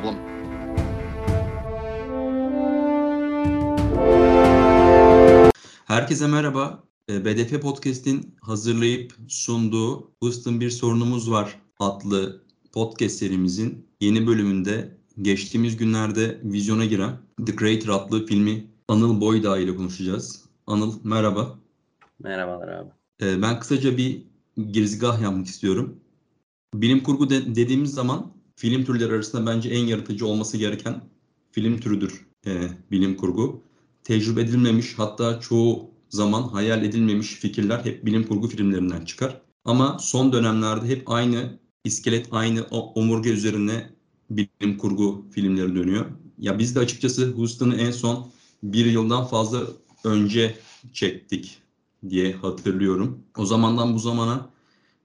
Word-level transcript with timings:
problem. 0.00 0.18
Herkese 5.86 6.26
merhaba. 6.26 6.84
Ee, 7.10 7.24
BDF 7.24 7.60
Podcast'in 7.60 8.34
hazırlayıp 8.40 9.12
sunduğu 9.28 10.10
Houston 10.20 10.60
Bir 10.60 10.70
Sorunumuz 10.70 11.30
Var 11.30 11.60
adlı 11.78 12.42
podcast 12.72 13.14
serimizin 13.16 13.86
yeni 14.00 14.26
bölümünde 14.26 14.96
geçtiğimiz 15.22 15.76
günlerde 15.76 16.40
vizyona 16.44 16.84
giren 16.84 17.16
The 17.46 17.56
Creator 17.56 17.88
adlı 17.88 18.26
filmi 18.26 18.66
Anıl 18.88 19.20
Boydağ 19.20 19.58
ile 19.58 19.76
konuşacağız. 19.76 20.44
Anıl 20.66 20.94
merhaba. 21.04 21.58
Merhabalar 22.18 22.68
abi. 22.68 22.90
Ee, 23.22 23.42
ben 23.42 23.60
kısaca 23.60 23.96
bir 23.96 24.22
girizgah 24.72 25.22
yapmak 25.22 25.46
istiyorum. 25.46 26.00
Bilim 26.74 27.02
kurgu 27.02 27.30
de- 27.30 27.54
dediğimiz 27.54 27.90
zaman 27.90 28.37
film 28.58 28.84
türleri 28.84 29.14
arasında 29.14 29.46
bence 29.46 29.68
en 29.68 29.86
yaratıcı 29.86 30.26
olması 30.26 30.56
gereken 30.56 31.00
film 31.52 31.80
türüdür 31.80 32.26
e, 32.46 32.68
bilim 32.90 33.16
kurgu. 33.16 33.62
Tecrübe 34.04 34.40
edilmemiş 34.40 34.94
hatta 34.96 35.40
çoğu 35.40 35.90
zaman 36.08 36.42
hayal 36.42 36.84
edilmemiş 36.84 37.28
fikirler 37.34 37.84
hep 37.84 38.06
bilim 38.06 38.26
kurgu 38.26 38.48
filmlerinden 38.48 39.04
çıkar. 39.04 39.40
Ama 39.64 39.98
son 40.00 40.32
dönemlerde 40.32 40.86
hep 40.86 41.10
aynı 41.10 41.58
iskelet, 41.84 42.26
aynı 42.30 42.62
omurga 42.70 43.30
üzerine 43.30 43.90
bilim 44.30 44.78
kurgu 44.78 45.24
filmleri 45.30 45.74
dönüyor. 45.74 46.06
Ya 46.38 46.58
biz 46.58 46.76
de 46.76 46.78
açıkçası 46.78 47.30
Houston'ı 47.30 47.76
en 47.76 47.90
son 47.90 48.26
bir 48.62 48.86
yıldan 48.86 49.24
fazla 49.24 49.62
önce 50.04 50.58
çektik 50.92 51.58
diye 52.08 52.32
hatırlıyorum. 52.32 53.18
O 53.36 53.46
zamandan 53.46 53.94
bu 53.94 53.98
zamana 53.98 54.50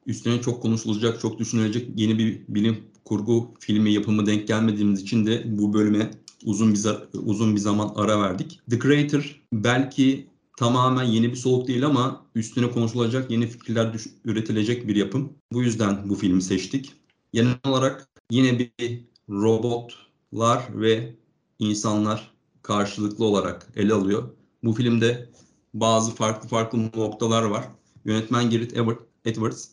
üstüne 0.05 0.41
çok 0.41 0.61
konuşulacak, 0.61 1.19
çok 1.21 1.39
düşünülecek 1.39 1.89
yeni 1.95 2.19
bir 2.19 2.41
bilim 2.47 2.77
kurgu 3.05 3.53
filmi 3.59 3.93
yapımı 3.93 4.25
denk 4.25 4.47
gelmediğimiz 4.47 5.01
için 5.01 5.25
de 5.25 5.43
bu 5.45 5.73
bölüme 5.73 6.11
uzun 6.45 6.73
bir 6.73 6.79
uzun 7.13 7.55
bir 7.55 7.59
zaman 7.59 7.91
ara 7.95 8.21
verdik. 8.21 8.59
The 8.69 8.79
Creator 8.79 9.41
belki 9.53 10.27
tamamen 10.57 11.03
yeni 11.03 11.31
bir 11.31 11.35
soluk 11.35 11.67
değil 11.67 11.85
ama 11.85 12.25
üstüne 12.35 12.71
konuşulacak 12.71 13.31
yeni 13.31 13.47
fikirler 13.47 13.93
düş- 13.93 14.15
üretilecek 14.25 14.87
bir 14.87 14.95
yapım. 14.95 15.33
Bu 15.51 15.63
yüzden 15.63 16.09
bu 16.09 16.15
filmi 16.15 16.41
seçtik. 16.41 16.93
Genel 17.33 17.55
olarak 17.65 18.09
yine 18.31 18.59
bir 18.59 19.05
robotlar 19.29 20.81
ve 20.81 21.15
insanlar 21.59 22.33
karşılıklı 22.61 23.25
olarak 23.25 23.67
ele 23.75 23.93
alıyor. 23.93 24.29
Bu 24.63 24.73
filmde 24.73 25.29
bazı 25.73 26.15
farklı 26.15 26.49
farklı 26.49 26.91
noktalar 26.95 27.43
var. 27.43 27.67
Yönetmen 28.05 28.49
Gareth 28.49 28.77
Edwards 29.25 29.72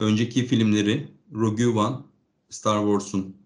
önceki 0.00 0.46
filmleri 0.46 1.08
Rogue 1.34 1.66
One, 1.66 1.96
Star 2.50 2.78
Wars'un 2.78 3.36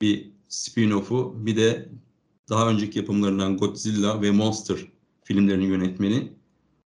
bir 0.00 0.30
spin-off'u 0.48 1.46
bir 1.46 1.56
de 1.56 1.88
daha 2.48 2.70
önceki 2.70 2.98
yapımlarından 2.98 3.56
Godzilla 3.56 4.22
ve 4.22 4.30
Monster 4.30 4.78
filmlerinin 5.24 5.66
yönetmeni. 5.66 6.32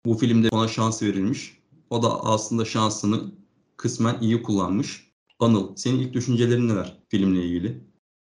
Bu 0.05 0.13
filmde 0.13 0.49
ona 0.51 0.67
şans 0.67 1.03
verilmiş. 1.03 1.57
O 1.89 2.03
da 2.03 2.23
aslında 2.23 2.65
şansını 2.65 3.31
kısmen 3.77 4.17
iyi 4.21 4.43
kullanmış. 4.43 5.07
Anıl, 5.39 5.75
senin 5.75 5.99
ilk 5.99 6.13
düşüncelerin 6.13 6.69
neler 6.69 6.97
filmle 7.09 7.43
ilgili? 7.45 7.83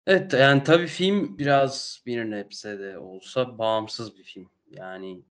Evet 0.08 0.34
yani 0.34 0.64
tabii 0.64 0.88
film 0.88 1.38
biraz 1.38 2.02
bir 2.06 2.32
nebze 2.32 2.80
de 2.80 2.98
olsa 2.98 3.58
bağımsız 3.58 4.18
bir 4.18 4.24
film. 4.24 4.50
Yani 4.72 5.24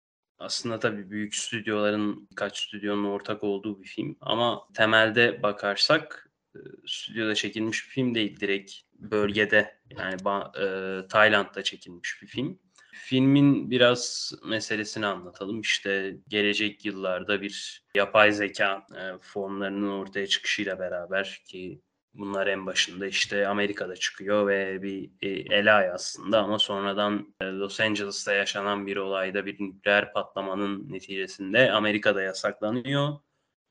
aslında 0.45 0.79
tabii 0.79 1.11
büyük 1.11 1.35
stüdyoların 1.35 2.29
birkaç 2.31 2.59
stüdyonun 2.59 3.05
ortak 3.05 3.45
olduğu 3.45 3.83
bir 3.83 3.89
film 3.89 4.17
ama 4.21 4.69
temelde 4.75 5.43
bakarsak 5.43 6.31
e, 6.55 6.59
stüdyoda 6.87 7.35
çekilmiş 7.35 7.85
bir 7.85 7.91
film 7.91 8.15
değil 8.15 8.41
direkt 8.41 8.73
bölgede 8.95 9.79
yani 9.99 10.17
e, 10.61 11.07
Tayland'da 11.09 11.63
çekilmiş 11.63 12.23
bir 12.23 12.27
film. 12.27 12.59
Filmin 12.93 13.71
biraz 13.71 14.33
meselesini 14.45 15.07
anlatalım. 15.07 15.61
İşte 15.61 16.17
gelecek 16.29 16.85
yıllarda 16.85 17.43
bir 17.43 17.85
yapay 17.95 18.33
zeka 18.33 18.87
e, 18.97 19.19
formlarının 19.21 19.91
ortaya 19.91 20.27
çıkışıyla 20.27 20.79
beraber 20.79 21.43
ki 21.47 21.81
Bunlar 22.15 22.47
en 22.47 22.67
başında 22.67 23.07
işte 23.07 23.49
Amerika'da 23.49 23.97
çıkıyor 23.97 24.47
ve 24.47 24.83
bir 24.83 25.11
e, 25.23 25.29
elay 25.29 25.91
aslında 25.91 26.43
ama 26.43 26.59
sonradan 26.59 27.35
e, 27.41 27.45
Los 27.45 27.81
Angeles'ta 27.81 28.33
yaşanan 28.33 28.87
bir 28.87 28.97
olayda 28.97 29.47
bir 29.47 29.61
nükleer 29.61 30.13
patlamanın 30.13 30.93
neticesinde 30.93 31.73
Amerika'da 31.73 32.23
yasaklanıyor. 32.23 33.09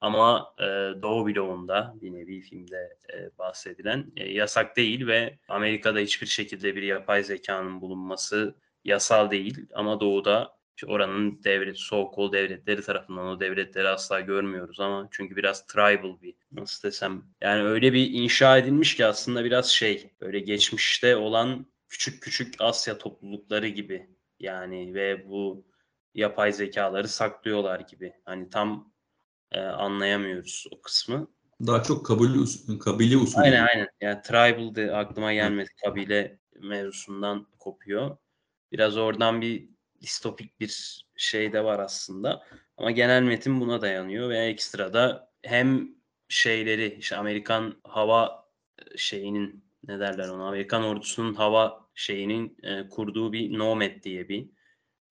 Ama 0.02 0.54
e, 0.60 0.64
Doğu 1.02 1.28
bloğunda 1.28 1.94
bir 2.02 2.14
nevi 2.14 2.42
filmde 2.42 2.98
e, 3.14 3.38
bahsedilen 3.38 4.12
yasak 4.16 4.78
değil 4.78 5.08
ve 5.08 5.40
Amerika'da 5.48 6.00
hiçbir 6.00 6.28
şekilde 6.28 6.76
bir 6.76 6.84
yapay 6.84 7.24
zekanın 7.24 7.82
bulunması 7.82 8.56
yasal 8.84 9.32
değil 9.32 9.68
ama 9.74 10.00
Doğu'da 10.00 10.58
işte 10.76 10.88
oranın 10.88 11.44
devlet, 11.44 11.78
so 11.78 12.32
devletleri 12.34 12.82
tarafından 12.82 13.28
o 13.28 13.40
devletleri 13.40 13.88
asla 13.88 14.20
görmüyoruz 14.20 14.80
ama 14.80 15.08
çünkü 15.12 15.36
biraz 15.36 15.66
tribal 15.66 16.22
bir 16.22 16.36
nasıl 16.52 16.88
desem 16.88 17.24
yani 17.42 17.64
öyle 17.64 17.94
bir 17.94 18.12
inşa 18.12 18.58
edilmiş 18.58 18.96
ki 18.96 19.06
aslında 19.06 19.44
biraz 19.44 19.70
şey 19.70 20.12
böyle 20.22 20.40
geçmişte 20.40 21.16
olan 21.16 21.66
küçük 21.90 22.24
küçük 22.24 22.56
Asya 22.60 22.98
toplulukları 22.98 23.68
gibi 23.68 24.08
yani 24.40 24.94
ve 24.94 25.30
bu 25.30 25.66
yapay 26.14 26.54
zekaları 26.54 27.08
saklıyorlar 27.08 27.80
gibi. 27.80 28.14
Hani 28.26 28.50
tam 28.50 28.94
e, 29.52 29.60
anlayamıyoruz 29.60 30.66
o 30.72 30.82
kısmı. 30.82 31.28
Daha 31.68 31.84
çok 31.84 32.06
kabile, 32.06 32.38
us- 32.38 32.80
kabile 32.80 33.18
usulü. 33.18 33.44
Aynen 33.44 33.68
aynen. 33.68 33.88
Yani 34.02 34.22
tribal 34.22 34.76
de 34.76 34.96
aklıma 34.96 35.34
gelmedi. 35.34 35.70
Kabile 35.86 36.40
mevzusundan 36.60 37.48
kopuyor. 37.60 38.18
Biraz 38.72 38.98
oradan 38.98 39.42
bir 39.42 39.73
distopik 40.04 40.60
bir 40.60 41.04
şey 41.16 41.54
de 41.54 41.64
var 41.64 41.80
aslında. 41.80 42.44
Ama 42.78 42.92
genel 42.92 43.24
metin 43.24 43.62
buna 43.62 43.82
dayanıyor 43.82 44.30
ve 44.30 44.40
ekstra 44.40 44.94
da 44.94 45.32
hem 45.44 45.90
şeyleri 46.30 46.98
işte 47.00 47.16
Amerikan 47.16 47.76
hava 47.84 48.46
e, 48.80 48.98
şeyinin 48.98 49.64
ne 49.88 50.00
derler 50.00 50.28
ona 50.28 50.48
Amerikan 50.48 50.84
ordusunun 50.84 51.34
hava 51.34 51.88
şeyinin 51.96 52.58
e, 52.64 52.90
kurduğu 52.90 53.34
bir 53.34 53.58
Nomad 53.58 54.04
diye 54.04 54.30
bir 54.30 54.46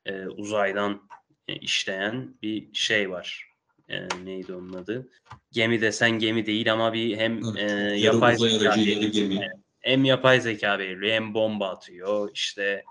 e, 0.06 0.26
uzaydan 0.26 1.08
e, 1.48 1.56
işleyen 1.56 2.34
bir 2.42 2.74
şey 2.74 3.10
var. 3.10 3.52
E, 3.88 4.08
neydi 4.24 4.54
onun 4.54 4.72
adı? 4.72 5.08
Gemi 5.52 5.80
desen 5.80 6.10
gemi 6.10 6.46
değil 6.46 6.72
ama 6.72 6.92
bir 6.92 7.16
hem 7.16 7.56
e, 7.56 7.62
yapay 7.96 8.36
zeka 8.36 8.76
belirliyor. 8.76 9.12
gemi. 9.12 9.50
hem 9.80 10.04
yapay 10.04 10.40
zeka 10.40 10.78
belirliyor 10.78 11.14
hem 11.14 11.34
bomba 11.34 11.68
atıyor 11.68 12.30
işte 12.34 12.84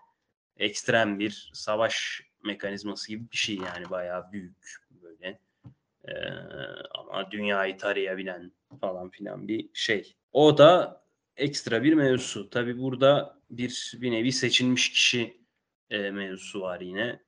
ekstrem 0.62 1.20
bir 1.20 1.52
savaş 1.54 2.22
mekanizması 2.44 3.08
gibi 3.08 3.32
bir 3.32 3.38
şey 3.38 3.56
yani 3.56 3.90
bayağı 3.90 4.32
büyük 4.32 4.58
böyle 5.04 5.40
Ee, 6.08 6.14
ama 6.94 7.32
dünyayı 7.32 7.78
tarayabilen 7.78 8.52
falan 8.82 9.10
filan 9.10 9.48
bir 9.48 9.70
şey. 9.74 10.16
O 10.34 10.58
da 10.58 11.02
ekstra 11.38 11.84
bir 11.84 11.94
mevzu. 11.94 12.50
Tabi 12.50 12.80
burada 12.80 13.40
bir 13.50 13.94
bir 14.02 14.12
nevi 14.12 14.32
seçilmiş 14.32 14.92
kişi 14.92 15.42
e, 15.90 16.12
mevzusu 16.12 16.62
var 16.62 16.82
yine. 16.82 17.20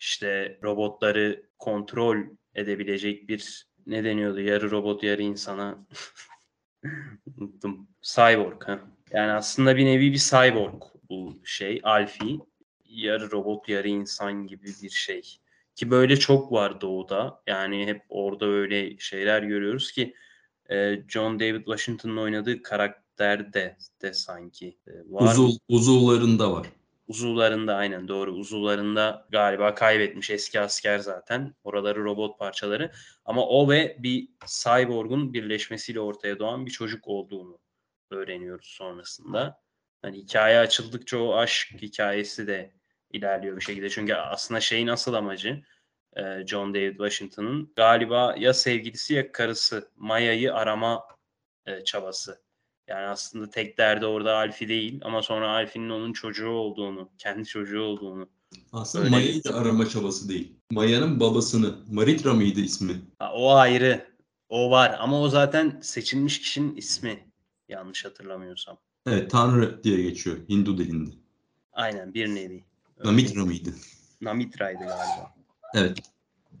İşte 0.00 0.58
robotları 0.62 1.42
kontrol 1.58 2.18
edebilecek 2.54 3.28
bir 3.28 3.66
ne 3.86 4.04
deniyordu 4.04 4.40
yarı 4.40 4.70
robot 4.70 5.02
yarı 5.02 5.22
insana 5.22 5.86
unuttum. 7.38 7.88
Cyborg 8.02 8.64
ha. 8.64 8.80
Yani 9.10 9.32
aslında 9.32 9.76
bir 9.76 9.84
nevi 9.84 10.12
bir 10.12 10.18
cyborg 10.18 10.82
bu 11.08 11.40
şey 11.44 11.80
Alfie. 11.82 12.38
Yarı 12.94 13.30
robot 13.30 13.68
yarı 13.68 13.88
insan 13.88 14.46
gibi 14.46 14.66
bir 14.82 14.90
şey. 14.90 15.22
Ki 15.74 15.90
böyle 15.90 16.16
çok 16.16 16.52
var 16.52 16.80
doğuda. 16.80 17.42
Yani 17.46 17.86
hep 17.86 18.02
orada 18.08 18.46
öyle 18.46 18.98
şeyler 18.98 19.42
görüyoruz 19.42 19.92
ki 19.92 20.14
e, 20.70 21.02
John 21.08 21.40
David 21.40 21.64
Washington'ın 21.64 22.16
oynadığı 22.16 22.62
karakter 22.62 23.52
de, 23.52 23.76
de 24.02 24.12
sanki 24.12 24.78
e, 24.86 24.92
var. 25.06 25.32
Uzul, 25.32 25.52
uzuvlarında 25.68 26.52
var. 26.52 26.66
Uzuvlarında 27.08 27.74
aynen 27.74 28.08
doğru. 28.08 28.32
Uzuvlarında 28.32 29.26
galiba 29.30 29.74
kaybetmiş 29.74 30.30
eski 30.30 30.60
asker 30.60 30.98
zaten. 30.98 31.54
Oraları 31.64 32.04
robot 32.04 32.38
parçaları. 32.38 32.92
Ama 33.24 33.46
o 33.46 33.70
ve 33.70 33.96
bir 33.98 34.28
cyborg'un 34.46 35.32
birleşmesiyle 35.34 36.00
ortaya 36.00 36.38
doğan 36.38 36.66
bir 36.66 36.70
çocuk 36.70 37.08
olduğunu 37.08 37.58
öğreniyoruz 38.10 38.66
sonrasında. 38.66 39.62
Hani 40.02 40.16
hikaye 40.16 40.58
açıldıkça 40.58 41.18
o 41.18 41.34
aşk 41.34 41.68
hikayesi 41.82 42.46
de 42.46 42.72
ilerliyor 43.14 43.56
bir 43.56 43.64
şekilde. 43.64 43.90
Çünkü 43.90 44.14
aslında 44.14 44.60
şeyin 44.60 44.86
asıl 44.86 45.14
amacı 45.14 45.62
e, 46.16 46.46
John 46.46 46.74
David 46.74 46.96
Washington'ın 46.96 47.72
galiba 47.76 48.34
ya 48.38 48.54
sevgilisi 48.54 49.14
ya 49.14 49.32
karısı 49.32 49.88
Maya'yı 49.96 50.54
arama 50.54 51.02
e, 51.66 51.84
çabası. 51.84 52.44
Yani 52.88 53.06
aslında 53.06 53.50
tek 53.50 53.78
derdi 53.78 54.06
orada 54.06 54.36
Alfie 54.36 54.68
değil 54.68 55.00
ama 55.04 55.22
sonra 55.22 55.50
Alfie'nin 55.50 55.90
onun 55.90 56.12
çocuğu 56.12 56.48
olduğunu, 56.48 57.10
kendi 57.18 57.44
çocuğu 57.44 57.82
olduğunu. 57.82 58.28
Aslında 58.72 59.04
Öyle. 59.04 59.16
Maya'yı 59.16 59.44
da 59.44 59.54
arama 59.54 59.88
çabası 59.88 60.28
değil. 60.28 60.56
Maya'nın 60.70 61.20
babasını. 61.20 61.74
Maritra 61.90 62.34
mıydı 62.34 62.60
ismi? 62.60 63.00
Ha, 63.18 63.32
o 63.34 63.54
ayrı. 63.54 64.14
O 64.48 64.70
var 64.70 64.96
ama 64.98 65.20
o 65.20 65.28
zaten 65.28 65.80
seçilmiş 65.82 66.40
kişinin 66.40 66.76
ismi 66.76 67.32
yanlış 67.68 68.04
hatırlamıyorsam. 68.04 68.78
Evet, 69.06 69.30
Tanrı 69.30 69.84
diye 69.84 70.02
geçiyor 70.02 70.36
Hindu 70.48 70.78
dilinde. 70.78 71.10
Aynen 71.72 72.14
bir 72.14 72.28
nevi. 72.28 72.64
Namitra 73.04 73.44
mıydı? 73.44 73.70
Namitra'ydı 74.20 74.78
galiba. 74.78 75.34
Evet. 75.74 75.98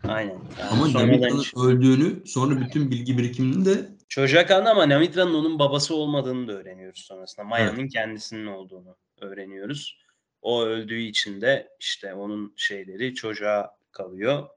Aynen. 0.08 0.38
Yani 0.58 0.70
Ama 0.70 0.92
Namitra'nın 0.92 1.40
işte- 1.40 1.60
öldüğünü 1.60 2.26
sonra 2.26 2.60
bütün 2.60 2.90
bilgi 2.90 3.18
birikimini 3.18 3.64
de 3.64 3.94
Çocuğa 4.08 4.46
kaldı 4.46 4.68
ama 4.68 4.88
Namitra'nın 4.88 5.34
onun 5.34 5.58
babası 5.58 5.94
olmadığını 5.94 6.48
da 6.48 6.52
öğreniyoruz 6.52 7.00
sonrasında. 7.00 7.46
Maya'nın 7.46 7.88
kendisinin 7.88 8.46
olduğunu 8.46 8.96
öğreniyoruz. 9.20 9.98
O 10.42 10.62
öldüğü 10.62 11.00
için 11.00 11.40
de 11.40 11.68
işte 11.80 12.14
onun 12.14 12.54
şeyleri 12.56 13.14
çocuğa 13.14 13.78
kalıyor. 13.92 14.48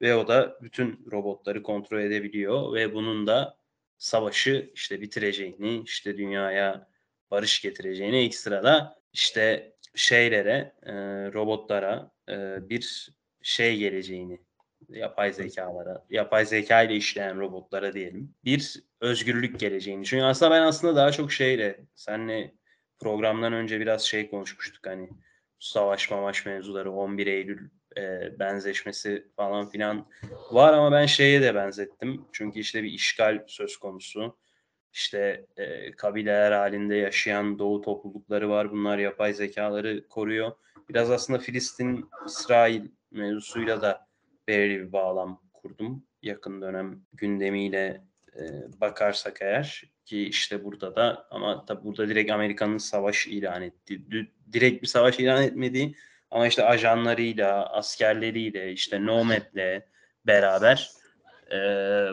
Ve 0.00 0.14
o 0.14 0.28
da 0.28 0.58
bütün 0.62 1.06
robotları 1.12 1.62
kontrol 1.62 2.00
edebiliyor. 2.00 2.74
Ve 2.74 2.94
bunun 2.94 3.26
da 3.26 3.56
savaşı 3.98 4.70
işte 4.74 5.00
bitireceğini, 5.00 5.82
işte 5.86 6.16
dünyaya 6.16 6.88
barış 7.30 7.62
getireceğini 7.62 8.16
ekstra 8.16 8.62
da 8.62 9.00
işte 9.12 9.73
şeylere, 9.94 10.72
e, 10.82 10.92
robotlara 11.32 12.10
e, 12.28 12.68
bir 12.68 13.10
şey 13.42 13.78
geleceğini 13.78 14.40
yapay 14.88 15.32
zekalara, 15.32 16.04
yapay 16.10 16.46
zeka 16.46 16.82
ile 16.82 16.94
işleyen 16.94 17.40
robotlara 17.40 17.92
diyelim. 17.92 18.34
Bir 18.44 18.82
özgürlük 19.00 19.60
geleceğini. 19.60 20.04
Çünkü 20.04 20.24
aslında 20.24 20.50
ben 20.50 20.62
aslında 20.62 20.96
daha 20.96 21.12
çok 21.12 21.32
şeyle, 21.32 21.80
senle 21.94 22.54
programdan 22.98 23.52
önce 23.52 23.80
biraz 23.80 24.02
şey 24.02 24.30
konuşmuştuk 24.30 24.86
hani 24.86 25.10
savaş 25.58 26.10
mamaş 26.10 26.46
mevzuları 26.46 26.92
11 26.92 27.26
Eylül 27.26 27.68
e, 27.96 28.32
benzeşmesi 28.38 29.28
falan 29.36 29.68
filan 29.68 30.06
var 30.50 30.72
ama 30.72 30.92
ben 30.92 31.06
şeye 31.06 31.42
de 31.42 31.54
benzettim. 31.54 32.24
Çünkü 32.32 32.60
işte 32.60 32.82
bir 32.82 32.92
işgal 32.92 33.44
söz 33.46 33.76
konusu. 33.76 34.36
İşte 34.94 35.46
e, 35.56 35.92
kabileler 35.92 36.52
halinde 36.52 36.94
yaşayan 36.94 37.58
doğu 37.58 37.82
toplulukları 37.82 38.50
var. 38.50 38.70
Bunlar 38.72 38.98
yapay 38.98 39.34
zekaları 39.34 40.08
koruyor. 40.08 40.52
Biraz 40.88 41.10
aslında 41.10 41.38
Filistin-İsrail 41.38 42.82
mevzusuyla 43.10 43.82
da 43.82 44.06
belirli 44.48 44.86
bir 44.86 44.92
bağlam 44.92 45.40
kurdum. 45.52 46.06
Yakın 46.22 46.62
dönem 46.62 47.00
gündemiyle 47.12 48.04
e, 48.36 48.42
bakarsak 48.80 49.38
eğer 49.42 49.82
ki 50.04 50.22
işte 50.22 50.64
burada 50.64 50.96
da 50.96 51.26
ama 51.30 51.64
tabi 51.64 51.84
burada 51.84 52.08
direkt 52.08 52.30
Amerika'nın 52.30 52.78
savaş 52.78 53.26
ilan 53.26 53.62
ettiği, 53.62 54.06
direkt 54.52 54.82
bir 54.82 54.88
savaş 54.88 55.18
ilan 55.20 55.42
etmediği 55.42 55.96
ama 56.30 56.46
işte 56.46 56.64
ajanlarıyla, 56.64 57.66
askerleriyle, 57.66 58.72
işte 58.72 59.06
Nomad'le 59.06 59.82
beraber 60.26 60.90
e, 61.52 61.58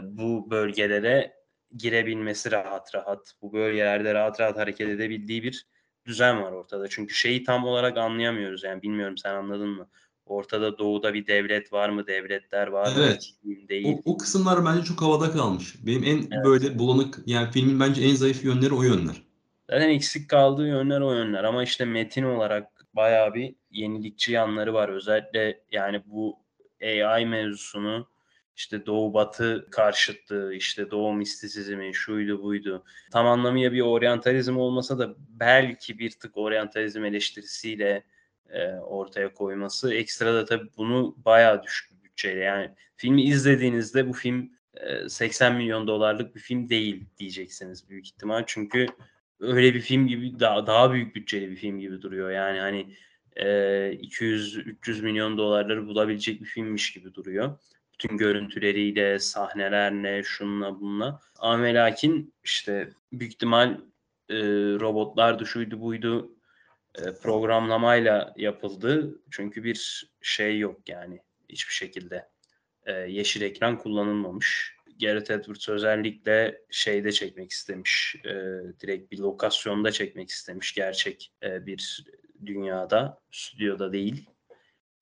bu 0.03 0.51
bölgelere 0.51 1.40
girebilmesi 1.77 2.51
rahat 2.51 2.95
rahat, 2.95 3.33
bu 3.41 3.53
bölgelerde 3.53 4.13
rahat 4.13 4.39
rahat 4.39 4.57
hareket 4.57 4.89
edebildiği 4.89 5.43
bir 5.43 5.65
düzen 6.05 6.41
var 6.41 6.51
ortada. 6.51 6.87
Çünkü 6.87 7.13
şeyi 7.13 7.43
tam 7.43 7.65
olarak 7.65 7.97
anlayamıyoruz 7.97 8.63
yani 8.63 8.81
bilmiyorum 8.81 9.17
sen 9.17 9.35
anladın 9.35 9.69
mı? 9.69 9.87
Ortada 10.25 10.77
doğuda 10.77 11.13
bir 11.13 11.27
devlet 11.27 11.73
var 11.73 11.89
mı? 11.89 12.07
Devletler 12.07 12.67
var 12.67 12.95
mı? 12.95 13.03
Evet. 13.03 13.29
Değil. 13.69 13.97
o, 14.05 14.13
o 14.13 14.17
kısımlar 14.17 14.65
bence 14.65 14.83
çok 14.83 15.01
havada 15.01 15.31
kalmış. 15.31 15.75
Benim 15.85 16.03
en 16.03 16.17
Evet. 16.17 16.45
böyle 16.45 16.79
bulanık 16.79 17.19
yani 17.25 17.51
filmin 17.51 17.79
bence 17.79 18.01
en 18.01 18.15
zayıf 18.15 18.43
yönleri 18.45 18.73
o 18.73 18.83
yönler. 18.83 19.21
Zaten 19.69 19.89
eksik 19.89 20.29
kaldığı 20.29 20.67
yönler 20.67 21.01
o 21.01 21.13
yönler 21.13 21.43
ama 21.43 21.63
işte 21.63 21.85
metin 21.85 22.23
olarak 22.23 22.67
bayağı 22.93 23.33
bir 23.33 23.55
yenilikçi 23.71 24.31
yanları 24.31 24.73
var. 24.73 24.89
Özellikle 24.89 25.63
yani 25.71 26.01
bu 26.05 26.39
AI 26.83 27.25
mevzusunu 27.25 28.07
işte 28.61 28.85
Doğu 28.85 29.13
Batı 29.13 29.67
karşıtlığı, 29.71 30.53
işte 30.53 30.91
Doğu 30.91 31.13
mistisizmi, 31.13 31.95
şuydu 31.95 32.43
buydu. 32.43 32.83
Tam 33.11 33.27
anlamıyla 33.27 33.71
bir 33.71 33.81
oryantalizm 33.81 34.57
olmasa 34.57 34.99
da 34.99 35.15
belki 35.29 35.99
bir 35.99 36.11
tık 36.11 36.37
oryantalizm 36.37 37.05
eleştirisiyle 37.05 38.03
e, 38.49 38.67
ortaya 38.73 39.33
koyması. 39.33 39.93
Ekstra 39.93 40.33
da 40.33 40.45
tabii 40.45 40.69
bunu 40.77 41.15
bayağı 41.25 41.63
düşük 41.63 41.91
bir 41.91 42.03
bütçeyle. 42.03 42.39
Yani 42.39 42.71
filmi 42.95 43.23
izlediğinizde 43.23 44.07
bu 44.07 44.13
film 44.13 44.51
e, 44.73 45.09
80 45.09 45.55
milyon 45.55 45.87
dolarlık 45.87 46.35
bir 46.35 46.39
film 46.39 46.69
değil 46.69 47.05
diyeceksiniz 47.17 47.89
büyük 47.89 48.07
ihtimal. 48.07 48.43
Çünkü 48.47 48.85
öyle 49.39 49.73
bir 49.73 49.81
film 49.81 50.07
gibi 50.07 50.39
daha 50.39 50.67
daha 50.67 50.93
büyük 50.93 51.15
bütçeli 51.15 51.51
bir 51.51 51.55
film 51.55 51.79
gibi 51.79 52.01
duruyor. 52.01 52.31
Yani 52.31 52.59
hani 52.59 52.95
e, 53.35 53.45
200-300 53.93 55.01
milyon 55.01 55.37
dolarları 55.37 55.87
bulabilecek 55.87 56.41
bir 56.41 56.45
filmmiş 56.45 56.93
gibi 56.93 57.13
duruyor. 57.13 57.57
Bütün 58.03 58.17
görüntüleriyle, 58.17 59.19
sahnelerle, 59.19 60.23
şunla 60.23 60.79
bununla. 60.79 61.19
Ama 61.39 61.63
lakin 61.63 62.33
işte 62.43 62.89
büyük 63.13 63.33
ihtimal 63.33 63.71
e, 64.29 64.35
robotlar 64.79 65.45
şuydu 65.45 65.81
buydu 65.81 66.35
e, 66.95 67.01
programlamayla 67.13 68.33
yapıldı. 68.37 69.19
Çünkü 69.31 69.63
bir 69.63 70.09
şey 70.21 70.59
yok 70.59 70.89
yani 70.89 71.19
hiçbir 71.49 71.73
şekilde. 71.73 72.29
E, 72.85 72.91
yeşil 72.91 73.41
ekran 73.41 73.77
kullanılmamış. 73.77 74.75
Gareth 75.01 75.31
Edwards 75.31 75.69
özellikle 75.69 76.61
şeyde 76.69 77.11
çekmek 77.11 77.51
istemiş. 77.51 78.15
E, 78.25 78.33
direkt 78.79 79.11
bir 79.11 79.17
lokasyonda 79.17 79.91
çekmek 79.91 80.29
istemiş. 80.29 80.73
Gerçek 80.73 81.31
e, 81.43 81.65
bir 81.65 82.05
dünyada, 82.45 83.21
stüdyoda 83.31 83.93
değil. 83.93 84.29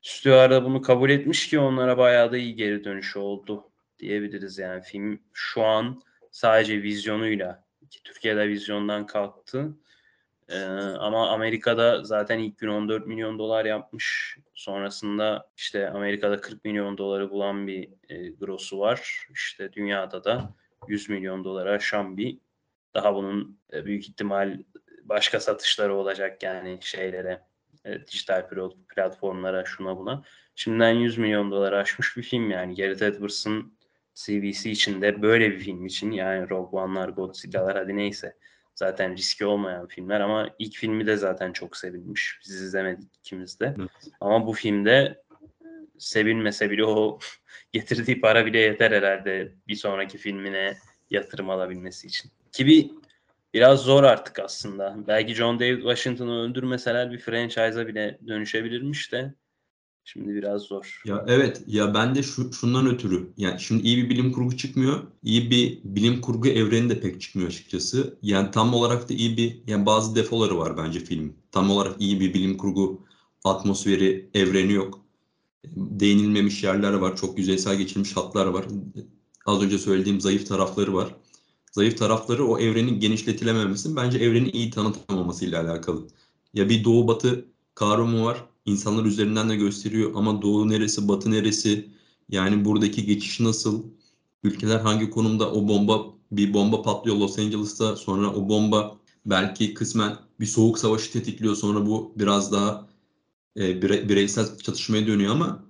Stüdyolar 0.02 0.52
da 0.52 0.66
bunu 0.66 0.82
kabul 0.82 1.10
etmiş 1.10 1.50
ki 1.50 1.60
onlara 1.60 1.98
bayağı 1.98 2.32
da 2.32 2.38
iyi 2.38 2.56
geri 2.56 2.84
dönüşü 2.84 3.20
oldu 3.20 3.72
diyebiliriz. 4.00 4.58
Yani 4.58 4.82
film 4.82 5.20
şu 5.34 5.64
an 5.64 6.02
sadece 6.32 6.84
vizyonuyla 6.84 7.64
ki 7.90 8.04
Türkiye'de 8.04 8.48
vizyondan 8.48 9.06
kalktı. 9.06 9.76
Ee, 10.50 10.64
ama 11.00 11.30
Amerika'da 11.30 12.04
zaten 12.04 12.40
ilk 12.40 12.58
gün 12.58 12.68
14 12.68 13.08
milyon 13.08 13.40
dolar 13.40 13.66
yapmış. 13.66 14.38
Sonrasında 14.54 15.50
işte 15.58 15.90
Amerika'da 15.90 16.42
40 16.42 16.66
milyon 16.66 16.98
doları 16.98 17.32
bulan 17.32 17.68
bir 17.68 17.90
e, 18.10 18.30
grosu 18.30 18.80
var. 18.80 19.28
İşte 19.34 19.74
dünyada 19.74 20.24
da 20.24 20.54
100 20.88 21.10
milyon 21.10 21.44
dolara 21.44 21.72
aşan 21.72 22.18
bir 22.18 22.38
daha 22.94 23.16
bunun 23.16 23.60
e, 23.74 23.86
büyük 23.86 24.10
ihtimal 24.10 24.60
başka 25.04 25.40
satışları 25.40 25.96
olacak 25.96 26.44
yani 26.44 26.80
şeylere 26.82 27.49
e, 27.86 28.08
dijital 28.08 28.40
pl- 28.40 28.86
platformlara 28.96 29.66
şuna 29.66 29.98
buna. 29.98 30.24
Şimdiden 30.56 30.92
100 30.92 31.18
milyon 31.18 31.52
dolar 31.52 31.74
aşmış 31.74 32.18
bir 32.18 32.24
film 32.24 32.52
yani. 32.52 32.76
Gareth 32.76 33.02
Edwards'ın 33.02 33.74
CVC 34.14 34.72
için 34.72 35.02
de 35.02 35.22
böyle 35.22 35.52
bir 35.52 35.60
film 35.60 35.86
için 35.86 36.12
yani 36.12 36.50
Rogue 36.50 36.82
One'lar, 36.82 37.10
Godzilla'lar 37.10 37.78
hadi 37.78 37.98
neyse 37.98 38.36
zaten 38.76 39.18
riski 39.18 39.46
olmayan 39.46 39.88
filmler 39.88 40.20
ama 40.20 40.50
ilk 40.60 40.76
filmi 40.76 41.08
de 41.08 41.18
zaten 41.18 41.54
çok 41.54 41.78
sevilmiş. 41.78 42.40
Biz 42.46 42.62
izlemedik 42.62 43.16
ikimiz 43.16 43.60
de. 43.60 43.76
Evet. 43.80 43.90
Ama 44.22 44.48
bu 44.48 44.54
filmde 44.54 45.24
sevilmese 45.98 46.72
bile 46.72 46.86
o 46.86 47.20
getirdiği 47.72 48.22
para 48.22 48.46
bile 48.46 48.60
yeter 48.60 48.92
herhalde 48.92 49.54
bir 49.68 49.76
sonraki 49.76 50.18
filmine 50.18 50.78
yatırım 51.10 51.50
alabilmesi 51.50 52.08
için. 52.08 52.32
Ki 52.52 52.66
bir 52.66 52.92
biraz 53.54 53.80
zor 53.80 54.04
artık 54.04 54.40
aslında. 54.40 54.96
Belki 55.08 55.36
John 55.36 55.60
David 55.60 55.78
Washington'ı 55.78 56.42
öldürmeseler 56.42 57.12
bir 57.12 57.20
franchise'a 57.20 57.88
bile 57.88 58.20
dönüşebilirmiş 58.28 59.12
de 59.12 59.34
şimdi 60.04 60.36
biraz 60.36 60.62
zor. 60.62 61.02
Ya 61.06 61.26
evet 61.28 61.62
ya 61.68 61.94
ben 61.94 62.16
de 62.16 62.24
şu, 62.24 62.54
şundan 62.54 62.88
ötürü 62.88 63.34
yani 63.38 63.60
şimdi 63.60 63.84
iyi 63.84 63.98
bir 63.98 64.10
bilim 64.10 64.32
kurgu 64.32 64.58
çıkmıyor. 64.58 65.04
iyi 65.24 65.52
bir 65.52 65.80
bilim 65.84 66.22
kurgu 66.22 66.48
evreni 66.48 66.90
de 66.90 67.00
pek 67.00 67.22
çıkmıyor 67.22 67.50
açıkçası. 67.50 68.18
Yani 68.22 68.52
tam 68.52 68.74
olarak 68.74 69.10
da 69.10 69.14
iyi 69.14 69.38
bir 69.38 69.62
yani 69.68 69.86
bazı 69.86 70.16
defoları 70.16 70.58
var 70.58 70.78
bence 70.78 71.00
film. 71.00 71.34
Tam 71.52 71.72
olarak 71.72 72.02
iyi 72.02 72.20
bir 72.20 72.34
bilim 72.34 72.58
kurgu 72.58 73.06
atmosferi, 73.44 74.30
evreni 74.34 74.74
yok. 74.74 75.00
Değinilmemiş 75.76 76.64
yerler 76.64 76.94
var. 76.94 77.16
Çok 77.16 77.38
yüzeysel 77.38 77.76
geçilmiş 77.76 78.18
hatlar 78.18 78.46
var. 78.46 78.66
Az 79.46 79.64
önce 79.64 79.78
söylediğim 79.78 80.22
zayıf 80.22 80.48
tarafları 80.48 80.94
var. 80.94 81.16
Zayıf 81.72 81.98
tarafları 81.98 82.46
o 82.48 82.60
evrenin 82.60 83.00
genişletilememesi 83.00 83.96
bence 83.96 84.18
evrenin 84.18 84.50
iyi 84.54 84.70
tanıtamamasıyla 84.70 85.62
alakalı. 85.64 86.08
Ya 86.54 86.70
bir 86.70 86.84
doğu 86.84 87.08
batı 87.08 87.46
kavramı 87.76 88.26
var. 88.26 88.46
İnsanlar 88.66 89.06
üzerinden 89.06 89.50
de 89.50 89.56
gösteriyor 89.56 90.12
ama 90.16 90.42
doğu 90.42 90.70
neresi, 90.70 91.08
batı 91.08 91.32
neresi? 91.32 91.90
Yani 92.30 92.66
buradaki 92.66 93.06
geçiş 93.06 93.40
nasıl? 93.40 93.84
Ülkeler 94.44 94.80
hangi 94.80 95.10
konumda? 95.10 95.52
O 95.52 95.68
bomba 95.68 96.06
bir 96.32 96.54
bomba 96.54 96.82
patlıyor 96.82 97.18
Los 97.18 97.40
Angeles'ta. 97.40 97.96
Sonra 97.96 98.34
o 98.34 98.50
bomba 98.50 98.98
belki 99.26 99.74
kısmen 99.74 100.18
bir 100.40 100.46
soğuk 100.46 100.80
savaşı 100.80 101.12
tetikliyor. 101.14 101.56
Sonra 101.56 101.86
bu 101.86 102.14
biraz 102.16 102.52
daha 102.52 102.88
e, 103.58 103.82
bire- 103.82 104.10
bireysel 104.10 104.58
çatışmaya 104.58 105.08
dönüyor 105.08 105.32
ama 105.32 105.66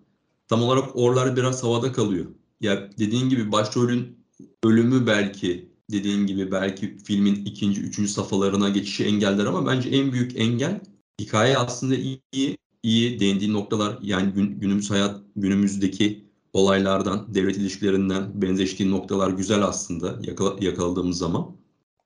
tam 0.48 0.64
olarak 0.64 0.96
oralar 0.96 1.36
biraz 1.38 1.64
havada 1.64 1.92
kalıyor. 1.92 2.26
Ya 2.62 2.90
dediğin 2.98 3.30
gibi 3.30 3.52
başrolün 3.52 4.18
ölümü 4.64 5.08
belki 5.08 5.70
dediğin 5.92 6.28
gibi 6.28 6.52
belki 6.52 6.98
filmin 6.98 7.36
ikinci, 7.46 7.82
üçüncü 7.82 8.12
safhalarına 8.12 8.70
geçişi 8.70 9.06
engeller 9.06 9.46
ama 9.46 9.68
bence 9.68 9.90
en 9.90 10.12
büyük 10.12 10.40
engel 10.40 10.82
hikaye 11.22 11.58
aslında 11.58 11.96
iyi, 11.96 12.58
iyi 12.84 13.20
değindiği 13.20 13.54
noktalar 13.54 13.98
yani 14.02 14.32
gün- 14.34 14.60
günümüz 14.60 14.92
hayat, 14.92 15.22
günümüzdeki 15.36 16.26
olaylardan, 16.54 17.36
devlet 17.36 17.58
ilişkilerinden 17.58 18.42
benzeştiği 18.42 18.92
noktalar 18.92 19.30
güzel 19.30 19.64
aslında 19.64 20.20
yakala- 20.24 20.64
yakaladığımız 20.66 21.18
zaman. 21.18 21.48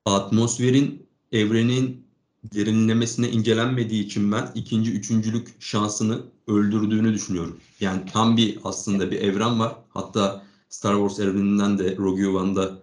Atmosferin, 0.06 1.06
evrenin 1.32 2.04
derinlemesine 2.44 3.30
incelenmediği 3.30 4.04
için 4.06 4.32
ben 4.32 4.52
ikinci, 4.56 4.92
üçüncülük 4.92 5.48
şansını 5.62 6.22
öldürdüğünü 6.48 7.14
düşünüyorum. 7.14 7.58
Yani 7.80 8.02
tam 8.14 8.38
bir 8.38 8.60
aslında 8.64 9.12
bir 9.12 9.22
evren 9.22 9.60
var. 9.60 9.76
Hatta 9.90 10.46
Star 10.70 10.94
Wars 10.94 11.20
evreninden 11.20 11.78
de 11.80 11.98
Rogue 11.98 12.28
One'da 12.28 12.83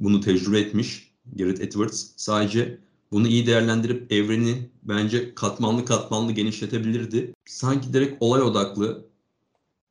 bunu 0.00 0.20
tecrübe 0.20 0.60
etmiş 0.60 1.12
Gareth 1.36 1.60
Edwards. 1.60 2.12
Sadece 2.16 2.78
bunu 3.10 3.28
iyi 3.28 3.46
değerlendirip 3.46 4.12
evreni 4.12 4.54
bence 4.82 5.34
katmanlı 5.34 5.84
katmanlı 5.84 6.32
genişletebilirdi. 6.32 7.34
Sanki 7.44 7.92
direkt 7.92 8.16
olay 8.20 8.42
odaklı, 8.42 8.86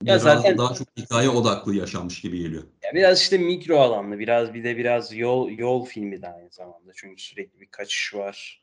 Ya 0.03 0.05
biraz 0.05 0.21
zaten- 0.21 0.57
daha 0.57 0.73
çok 0.73 0.87
hikaye 0.97 1.29
odaklı 1.29 1.75
yaşanmış 1.75 2.21
gibi 2.21 2.39
geliyor. 2.39 2.63
Ya 2.83 2.91
biraz 2.93 3.21
işte 3.21 3.37
mikro 3.37 3.77
alanlı, 3.77 4.19
biraz 4.19 4.53
bir 4.53 4.63
de 4.63 4.77
biraz 4.77 5.13
yol 5.13 5.49
yol 5.49 5.85
filmi 5.85 6.21
de 6.21 6.27
aynı 6.27 6.49
zamanda. 6.51 6.91
Çünkü 6.95 7.23
sürekli 7.23 7.59
bir 7.59 7.65
kaçış 7.67 8.15
var. 8.15 8.61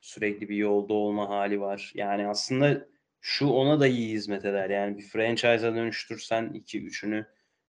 Sürekli 0.00 0.48
bir 0.48 0.56
yolda 0.56 0.94
olma 0.94 1.28
hali 1.28 1.60
var. 1.60 1.92
Yani 1.94 2.26
aslında 2.26 2.86
şu 3.20 3.46
ona 3.46 3.80
da 3.80 3.86
iyi 3.86 4.08
hizmet 4.12 4.44
eder. 4.44 4.70
Yani 4.70 4.98
bir 4.98 5.02
franchise'a 5.02 5.74
dönüştürsen 5.74 6.50
iki 6.54 6.82
üçünü 6.82 7.26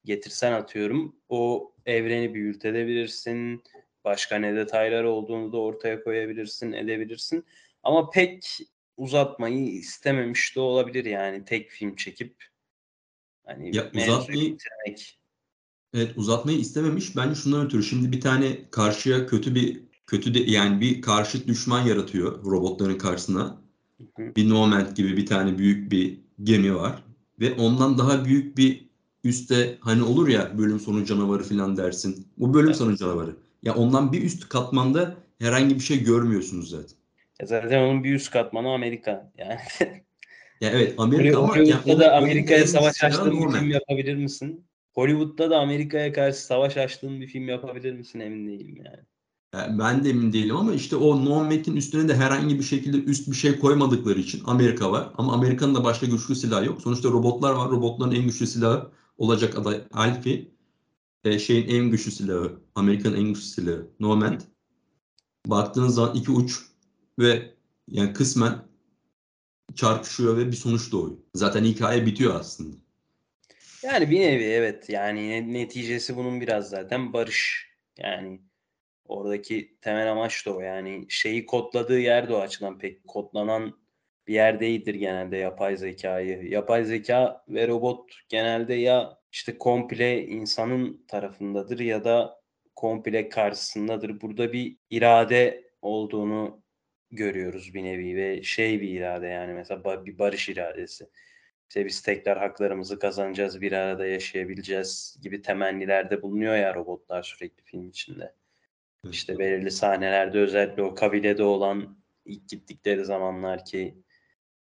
getirsen 0.05 0.51
atıyorum. 0.51 1.15
O 1.29 1.71
evreni 1.85 2.33
büyütebilirsin. 2.33 3.63
Başka 4.05 4.35
ne 4.35 4.55
detaylar 4.55 5.03
olduğunu 5.03 5.51
da 5.53 5.57
ortaya 5.57 6.03
koyabilirsin, 6.03 6.71
edebilirsin. 6.71 7.45
Ama 7.83 8.09
pek 8.09 8.57
uzatmayı 8.97 9.67
istememiş 9.69 10.55
de 10.55 10.59
olabilir 10.59 11.05
yani 11.05 11.45
tek 11.45 11.69
film 11.69 11.95
çekip 11.95 12.35
hani 13.45 13.75
Ya 13.75 13.91
uzatmayı- 13.93 14.53
bitirmek. 14.53 15.19
Evet 15.93 16.11
uzatmayı 16.15 16.57
istememiş. 16.59 17.15
Bence 17.17 17.35
şundan 17.35 17.65
ötürü 17.65 17.83
şimdi 17.83 18.11
bir 18.11 18.21
tane 18.21 18.69
karşıya 18.71 19.25
kötü 19.27 19.55
bir 19.55 19.81
kötü 20.07 20.33
de 20.33 20.39
yani 20.51 20.81
bir 20.81 21.01
karşıt 21.01 21.47
düşman 21.47 21.81
yaratıyor 21.87 22.45
robotların 22.45 22.97
karşısına. 22.97 23.61
Hı 23.97 24.03
hı. 24.23 24.35
Bir 24.35 24.49
Nomad 24.49 24.95
gibi 24.95 25.17
bir 25.17 25.25
tane 25.25 25.57
büyük 25.57 25.91
bir 25.91 26.19
gemi 26.43 26.75
var 26.75 27.03
ve 27.39 27.53
ondan 27.53 27.97
daha 27.97 28.25
büyük 28.25 28.57
bir 28.57 28.88
üstte 29.23 29.77
hani 29.81 30.03
olur 30.03 30.27
ya 30.27 30.57
bölüm 30.57 30.79
sonu 30.79 31.05
canavarı 31.05 31.43
falan 31.43 31.77
dersin. 31.77 32.27
Bu 32.37 32.53
bölüm 32.53 32.67
Evet. 32.67 32.77
sonu 32.77 32.97
canavarı. 32.97 33.35
Ya 33.63 33.75
ondan 33.75 34.13
bir 34.13 34.23
üst 34.23 34.49
katmanda 34.49 35.15
herhangi 35.39 35.75
bir 35.75 35.79
şey 35.79 36.03
görmüyorsunuz 36.03 36.69
zaten. 36.69 36.97
Ya 37.41 37.47
zaten 37.47 37.83
onun 37.83 38.03
bir 38.03 38.13
üst 38.13 38.31
katmanı 38.31 38.73
Amerika. 38.73 39.31
Yani 39.37 39.59
Ya 40.61 40.69
evet 40.69 40.93
Amerika 40.97 41.37
ama 41.37 41.55
Hollywood'da 41.55 41.99
da 41.99 42.15
Amerika'ya 42.17 42.67
savaş 42.67 43.03
açtığın 43.03 43.31
bir 43.31 43.57
film 43.59 43.69
yapabilir 43.69 44.15
misin? 44.15 44.65
Hollywood'da 44.95 45.49
da 45.49 45.59
Amerika'ya 45.59 46.13
karşı 46.13 46.45
savaş 46.45 46.77
açtığın 46.77 47.21
bir 47.21 47.27
film 47.27 47.47
yapabilir 47.47 47.93
misin 47.93 48.19
emin 48.19 48.47
değilim 48.47 48.75
yani. 48.85 48.99
Yani 49.53 49.79
ben 49.79 50.03
de 50.03 50.09
emin 50.09 50.33
değilim 50.33 50.55
ama 50.55 50.73
işte 50.73 50.95
o 50.95 51.25
Nomad'in 51.25 51.75
üstüne 51.75 52.09
de 52.09 52.15
herhangi 52.15 52.59
bir 52.59 52.63
şekilde 52.63 52.97
üst 52.97 53.31
bir 53.31 53.35
şey 53.35 53.59
koymadıkları 53.59 54.19
için 54.19 54.41
Amerika 54.45 54.91
var. 54.91 55.09
Ama 55.17 55.33
Amerika'nın 55.33 55.75
da 55.75 55.83
başka 55.83 56.05
güçlü 56.05 56.35
silahı 56.35 56.65
yok. 56.65 56.81
Sonuçta 56.81 57.09
robotlar 57.09 57.53
var. 57.53 57.69
Robotların 57.69 58.15
en 58.15 58.23
güçlü 58.23 58.47
silahı 58.47 58.89
olacak 59.19 59.57
aday 59.57 59.81
Alfie. 59.91 60.51
E, 61.23 61.39
şeyin 61.39 61.67
en 61.67 61.91
güçlü 61.91 62.11
silahı, 62.11 62.59
Amerika'nın 62.75 63.17
en 63.17 63.23
güçlü 63.23 63.41
silahı 63.41 63.87
Nomad. 63.99 64.41
Baktığınız 65.45 65.95
zaman 65.95 66.15
iki 66.15 66.31
uç 66.31 66.59
ve 67.19 67.53
yani 67.87 68.13
kısmen 68.13 68.59
çarpışıyor 69.75 70.37
ve 70.37 70.47
bir 70.47 70.55
sonuç 70.55 70.91
doğuyor. 70.91 71.17
Zaten 71.35 71.63
hikaye 71.63 72.05
bitiyor 72.05 72.39
aslında. 72.39 72.77
Yani 73.83 74.09
bir 74.09 74.19
nevi 74.19 74.43
evet 74.43 74.89
yani 74.89 75.29
ne- 75.29 75.53
neticesi 75.53 76.15
bunun 76.15 76.41
biraz 76.41 76.69
zaten 76.69 77.13
barış. 77.13 77.69
Yani 77.97 78.41
oradaki 79.05 79.77
temel 79.81 80.11
amaç 80.11 80.45
da 80.45 80.55
o 80.55 80.61
yani 80.61 81.05
şeyi 81.09 81.45
kodladığı 81.45 81.99
yer 81.99 82.29
de 82.29 82.33
o 82.33 82.39
açıdan 82.39 82.77
pek 82.77 83.07
kodlanan 83.07 83.79
bir 84.29 84.33
yer 84.33 84.59
değildir 84.59 84.95
genelde 84.95 85.37
yapay 85.37 85.77
zekayı. 85.77 86.49
Yapay 86.49 86.85
zeka 86.85 87.43
ve 87.49 87.67
robot 87.67 88.11
genelde 88.29 88.73
ya 88.73 89.17
işte 89.31 89.57
komple 89.57 90.25
insanın 90.25 91.05
tarafındadır 91.07 91.79
ya 91.79 92.03
da 92.03 92.41
komple 92.75 93.29
karşısındadır. 93.29 94.21
Burada 94.21 94.53
bir 94.53 94.77
irade 94.89 95.63
olduğunu 95.81 96.61
görüyoruz 97.11 97.73
bir 97.73 97.83
nevi 97.83 98.15
ve 98.15 98.43
şey 98.43 98.81
bir 98.81 98.89
irade 98.89 99.27
yani 99.27 99.53
mesela 99.53 100.05
bir 100.05 100.19
barış 100.19 100.49
iradesi. 100.49 101.09
İşte 101.69 101.85
biz 101.85 102.01
tekrar 102.01 102.37
haklarımızı 102.39 102.99
kazanacağız, 102.99 103.61
bir 103.61 103.71
arada 103.71 104.05
yaşayabileceğiz 104.05 105.19
gibi 105.23 105.41
temennilerde 105.41 106.21
bulunuyor 106.21 106.55
ya 106.55 106.75
robotlar 106.75 107.23
sürekli 107.23 107.63
film 107.63 107.89
içinde. 107.89 108.33
İşte 109.11 109.39
belirli 109.39 109.71
sahnelerde 109.71 110.39
özellikle 110.39 110.83
o 110.83 110.95
kabilede 110.95 111.43
olan 111.43 111.97
ilk 112.25 112.49
gittikleri 112.49 113.05
zamanlar 113.05 113.65
ki 113.65 113.95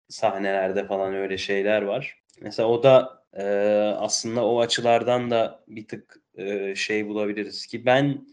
sahnelerde 0.09 0.87
falan 0.87 1.15
öyle 1.15 1.39
şeyler 1.39 1.83
var. 1.83 2.23
Mesela 2.41 2.69
o 2.69 2.83
da 2.83 3.23
e, 3.33 3.45
aslında 3.99 4.47
o 4.47 4.61
açılardan 4.61 5.31
da 5.31 5.65
bir 5.69 5.89
tık 5.89 6.21
e, 6.35 6.75
şey 6.75 7.09
bulabiliriz 7.09 7.67
ki 7.67 7.87
ben 7.87 8.27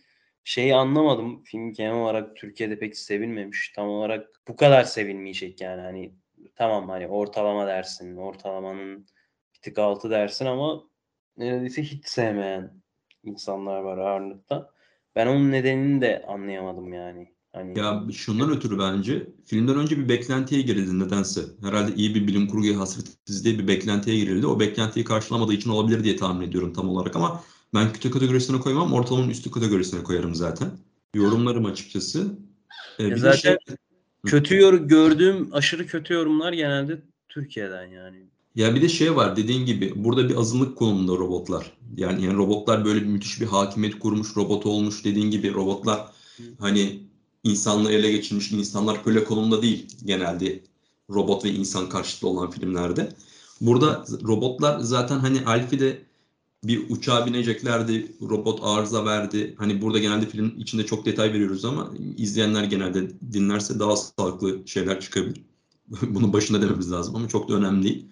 şeyi 0.43 0.75
anlamadım. 0.75 1.43
Film 1.43 1.73
genel 1.73 1.93
olarak 1.93 2.35
Türkiye'de 2.35 2.79
pek 2.79 2.97
sevilmemiş. 2.97 3.71
Tam 3.75 3.89
olarak 3.89 4.27
bu 4.47 4.55
kadar 4.55 4.83
sevilmeyecek 4.83 5.61
yani 5.61 5.81
hani 5.81 6.13
tamam 6.55 6.89
hani 6.89 7.07
ortalama 7.07 7.67
dersin, 7.67 8.17
ortalamanın 8.17 9.07
bir 9.55 9.61
tık 9.61 9.79
altı 9.79 10.09
dersin 10.09 10.45
ama 10.45 10.83
neredeyse 11.37 11.83
hiç 11.83 12.07
sevmeyen 12.07 12.81
insanlar 13.23 13.79
var 13.79 13.97
ağırlıkta. 13.97 14.71
Ben 15.15 15.27
onun 15.27 15.51
nedenini 15.51 16.01
de 16.01 16.23
anlayamadım 16.27 16.93
yani. 16.93 17.32
Hani 17.53 17.79
Ya 17.79 18.03
şundan 18.13 18.51
ötürü 18.51 18.79
bence 18.79 19.27
filmden 19.45 19.77
önce 19.77 19.97
bir 19.97 20.09
beklentiye 20.09 20.61
girildi 20.61 20.99
nedense. 20.99 21.41
Herhalde 21.61 21.95
iyi 21.95 22.15
bir 22.15 22.27
bilim 22.27 22.47
kurguya 22.47 22.79
hasretiz 22.79 23.45
diye 23.45 23.59
bir 23.59 23.67
beklentiye 23.67 24.19
girildi. 24.19 24.47
O 24.47 24.59
beklentiyi 24.59 25.05
karşılamadığı 25.05 25.53
için 25.53 25.69
olabilir 25.69 26.03
diye 26.03 26.15
tahmin 26.15 26.47
ediyorum 26.47 26.73
tam 26.73 26.89
olarak 26.89 27.15
ama 27.15 27.43
ben 27.73 27.93
kötü 27.93 28.11
kategorisine 28.11 28.59
koymam. 28.59 28.93
Ortalamanın 28.93 29.29
üstü 29.29 29.51
kategorisine 29.51 30.03
koyarım 30.03 30.35
zaten. 30.35 30.71
Yorumlarım 31.15 31.65
açıkçası. 31.65 32.37
Ee, 32.99 33.05
bir 33.05 33.11
de 33.11 33.17
zaten 33.17 33.35
şey, 33.37 33.75
kötü 34.25 34.57
yorum 34.57 34.87
gördüğüm 34.87 35.49
aşırı 35.51 35.87
kötü 35.87 36.13
yorumlar 36.13 36.53
genelde 36.53 37.01
Türkiye'den 37.29 37.87
yani. 37.87 38.17
ya 38.55 38.75
bir 38.75 38.81
de 38.81 38.89
şey 38.89 39.15
var 39.15 39.35
dediğin 39.35 39.65
gibi 39.65 39.93
burada 39.95 40.29
bir 40.29 40.35
azınlık 40.35 40.77
konumunda 40.77 41.11
robotlar. 41.11 41.71
Yani, 41.97 42.25
yani 42.25 42.37
robotlar 42.37 42.85
böyle 42.85 43.01
bir 43.01 43.07
müthiş 43.07 43.41
bir 43.41 43.45
hakimiyet 43.45 43.99
kurmuş 43.99 44.37
robot 44.37 44.65
olmuş 44.65 45.05
dediğin 45.05 45.31
gibi 45.31 45.53
robotlar 45.53 46.07
hani 46.59 47.12
insanlığı 47.43 47.91
ele 47.91 48.11
geçirmiş 48.11 48.51
insanlar 48.51 49.03
köle 49.03 49.23
konumunda 49.23 49.61
değil 49.61 49.87
genelde 50.05 50.63
robot 51.09 51.45
ve 51.45 51.49
insan 51.49 51.89
karşıtı 51.89 52.27
olan 52.27 52.51
filmlerde. 52.51 53.15
Burada 53.61 54.05
robotlar 54.23 54.79
zaten 54.79 55.19
hani 55.19 55.45
Alfie'de 55.45 56.01
bir 56.63 56.89
uçağa 56.89 57.25
bineceklerdi, 57.25 58.15
robot 58.21 58.59
arıza 58.63 59.05
verdi. 59.05 59.55
Hani 59.57 59.81
burada 59.81 59.99
genelde 59.99 60.25
film 60.25 60.53
içinde 60.59 60.85
çok 60.85 61.05
detay 61.05 61.33
veriyoruz 61.33 61.65
ama 61.65 61.93
izleyenler 62.17 62.63
genelde 62.63 63.11
dinlerse 63.33 63.79
daha 63.79 63.95
sağlıklı 63.95 64.67
şeyler 64.67 65.01
çıkabilir. 65.01 65.41
Bunun 66.01 66.33
başında 66.33 66.61
dememiz 66.61 66.91
lazım 66.91 67.15
ama 67.15 67.27
çok 67.27 67.49
da 67.49 67.53
önemli 67.53 67.83
değil. 67.83 68.05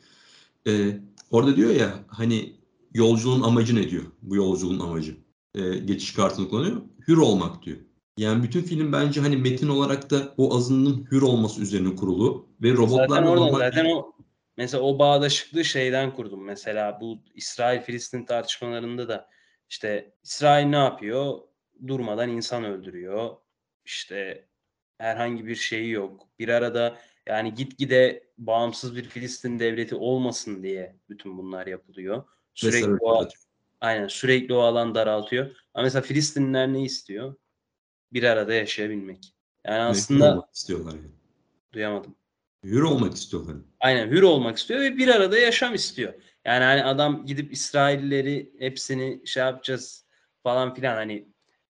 Ee, 0.68 1.02
orada 1.32 1.56
diyor 1.56 1.70
ya 1.70 2.04
hani 2.08 2.54
yolculuğun 2.94 3.42
amacı 3.42 3.76
ne 3.76 3.90
diyor? 3.90 4.04
Bu 4.22 4.36
yolculuğun 4.36 4.80
amacı. 4.80 5.18
Ee, 5.56 5.78
geçiş 5.78 6.14
kartını 6.14 6.50
kullanıyor. 6.50 6.82
Hür 7.08 7.18
olmak 7.18 7.64
diyor. 7.64 7.78
Yani 8.18 8.44
bütün 8.44 8.62
film 8.62 8.92
bence 8.92 9.22
hani 9.22 9.38
metin 9.38 9.70
olarak 9.70 10.10
da 10.10 10.34
o 10.38 10.56
azınlığın 10.56 11.08
hür 11.12 11.22
olması 11.22 11.62
üzerine 11.62 11.96
kurulu 11.96 12.50
ve 12.62 12.70
Zaten 12.70 12.84
robotlarla 12.84 13.30
oradan 13.30 13.48
normal 13.48 13.60
zaten 13.60 13.86
o 13.86 14.14
mesela 14.58 14.84
o 14.84 15.00
bağdaşıklığı 15.00 15.66
şeyden 15.66 16.16
kurdum. 16.16 16.44
Mesela 16.44 16.98
bu 17.02 17.24
İsrail-Filistin 17.36 18.26
tartışmalarında 18.26 19.08
da 19.08 19.30
işte 19.70 20.14
İsrail 20.24 20.66
ne 20.66 20.76
yapıyor? 20.76 21.40
Durmadan 21.88 22.30
insan 22.30 22.64
öldürüyor. 22.64 23.36
İşte 23.86 24.48
herhangi 24.98 25.48
bir 25.48 25.56
şeyi 25.56 25.90
yok. 25.90 26.28
Bir 26.40 26.50
arada 26.50 26.98
yani 27.28 27.54
gitgide 27.54 28.24
bağımsız 28.38 28.96
bir 28.96 29.04
Filistin 29.04 29.60
devleti 29.60 29.96
olmasın 29.96 30.64
diye 30.64 30.96
bütün 31.10 31.38
bunlar 31.38 31.68
yapılıyor. 31.68 32.24
Sürekli 32.54 32.94
vesaire. 32.94 32.98
o, 33.02 33.28
aynen 33.82 34.08
sürekli 34.08 34.54
o 34.54 34.60
alan 34.60 34.96
daraltıyor. 34.96 35.56
Ama 35.74 35.84
mesela 35.84 36.02
Filistinliler 36.02 36.74
ne 36.74 36.82
istiyor? 36.84 37.36
Bir 38.14 38.24
arada 38.24 38.54
yaşayabilmek. 38.54 39.34
Yani 39.66 39.84
Hür 39.84 39.90
aslında 39.90 40.32
olmak 40.32 40.54
istiyorlar 40.54 40.94
yani. 40.94 41.12
duyamadım. 41.74 42.16
Hür 42.64 42.82
olmak 42.82 43.14
istiyorlar. 43.14 43.56
Aynen 43.80 44.08
hür 44.08 44.22
olmak 44.22 44.58
istiyor 44.58 44.82
ve 44.82 44.98
bir 44.98 45.08
arada 45.08 45.38
yaşam 45.38 45.74
istiyor. 45.74 46.14
Yani 46.46 46.64
hani 46.64 46.84
adam 46.84 47.26
gidip 47.26 47.54
İsraillileri 47.54 48.52
hepsini 48.60 49.28
şey 49.28 49.44
yapacağız 49.44 50.06
falan 50.44 50.74
filan 50.74 50.96
hani 50.96 51.28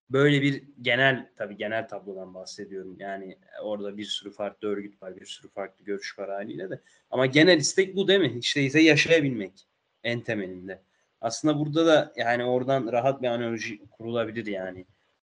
böyle 0.10 0.42
bir 0.42 0.64
genel 0.82 1.30
tabii 1.38 1.58
genel 1.58 1.88
tablodan 1.88 2.34
bahsediyorum. 2.34 2.96
Yani 3.00 3.38
orada 3.64 3.98
bir 3.98 4.06
sürü 4.06 4.32
farklı 4.32 4.68
örgüt 4.68 5.02
var, 5.02 5.16
bir 5.20 5.26
sürü 5.26 5.50
farklı 5.50 5.86
görüş 5.86 6.20
var 6.20 6.30
haliyle 6.30 6.70
de. 6.70 6.82
Ama 7.12 7.26
genel 7.26 7.58
istek 7.58 7.96
bu 7.96 8.08
değil 8.08 8.20
mi? 8.20 8.40
İşte 8.40 8.62
ise 8.64 8.82
yaşayabilmek 8.82 9.68
en 10.04 10.22
temelinde. 10.22 10.82
Aslında 11.22 11.60
burada 11.60 11.86
da 11.86 12.14
yani 12.16 12.44
oradan 12.44 12.92
rahat 12.92 13.22
bir 13.22 13.28
analoji 13.28 13.80
kurulabilir 13.90 14.46
yani. 14.46 14.86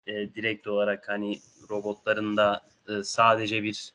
E, 0.08 0.34
direkt 0.36 0.68
olarak 0.68 1.10
hani 1.10 1.40
robotların 1.70 2.38
da 2.38 2.62
e, 2.90 3.04
sadece 3.04 3.64
bir 3.64 3.94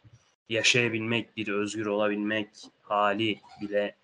yaşayabilmek, 0.48 1.36
bir 1.36 1.48
özgür 1.48 1.86
olabilmek 1.86 2.48
hali 2.82 3.40
bile 3.60 3.96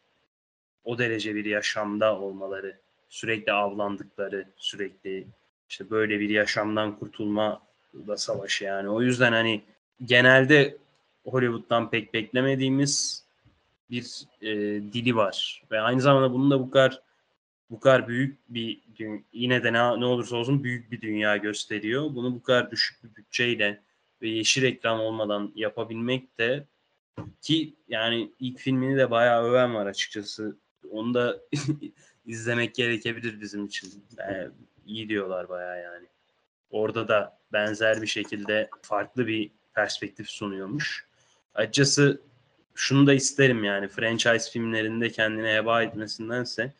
o 0.85 0.99
derece 0.99 1.35
bir 1.35 1.45
yaşamda 1.45 2.19
olmaları, 2.19 2.79
sürekli 3.09 3.53
avlandıkları, 3.53 4.49
sürekli 4.57 5.27
işte 5.69 5.91
böyle 5.91 6.21
bir 6.21 6.29
yaşamdan 6.31 6.99
kurtulma 6.99 7.63
da 7.95 8.17
savaşı 8.17 8.65
yani. 8.65 8.89
O 8.89 9.03
yüzden 9.03 9.33
hani 9.33 9.63
genelde 10.05 10.77
Hollywood'dan 11.25 11.91
pek 11.91 12.15
beklemediğimiz 12.15 13.25
bir 13.91 14.25
e, 14.41 14.51
dili 14.93 15.17
var 15.17 15.63
ve 15.71 15.81
aynı 15.81 16.01
zamanda 16.01 16.33
bunun 16.33 16.51
da 16.51 16.61
bu 16.61 16.71
kadar 16.71 17.03
bu 17.73 17.81
kadar 17.81 18.09
büyük 18.09 18.39
bir 18.49 18.83
yine 19.33 19.65
de 19.65 19.73
ne, 19.73 20.01
ne 20.01 20.05
olursa 20.05 20.37
olsun 20.37 20.65
büyük 20.65 20.91
bir 20.91 21.01
dünya 21.01 21.37
gösteriyor. 21.37 22.15
Bunu 22.15 22.35
bu 22.35 22.43
kadar 22.43 22.71
düşük 22.71 23.05
bir 23.05 23.17
bütçeyle 23.17 23.83
ve 24.23 24.29
yeşil 24.29 24.63
ekran 24.63 24.99
olmadan 24.99 25.53
yapabilmek 25.55 26.39
de 26.39 26.67
ki 27.41 27.75
yani 27.89 28.33
ilk 28.41 28.59
filmini 28.59 28.97
de 28.97 29.11
bayağı 29.11 29.45
öven 29.45 29.75
var 29.75 29.87
açıkçası. 29.87 30.57
Onu 30.91 31.15
da 31.15 31.41
izlemek 32.27 32.75
gerekebilir 32.75 33.41
bizim 33.41 33.67
için. 33.67 34.05
Yani 34.19 34.51
iyi 34.87 35.09
diyorlar 35.09 35.49
bayağı 35.49 35.83
yani. 35.83 36.07
Orada 36.71 37.09
da 37.09 37.39
benzer 37.53 38.03
bir 38.03 38.07
şekilde 38.07 38.71
farklı 38.83 39.27
bir 39.27 39.51
perspektif 39.75 40.29
sunuyormuş. 40.29 41.07
Açıkçası 41.55 42.21
şunu 42.75 43.07
da 43.07 43.15
isterim 43.15 43.65
yani 43.65 43.89
franchise 43.89 44.51
filmlerinde 44.51 45.11
kendine 45.11 45.55
heba 45.55 45.83
etmesindense 45.83 46.73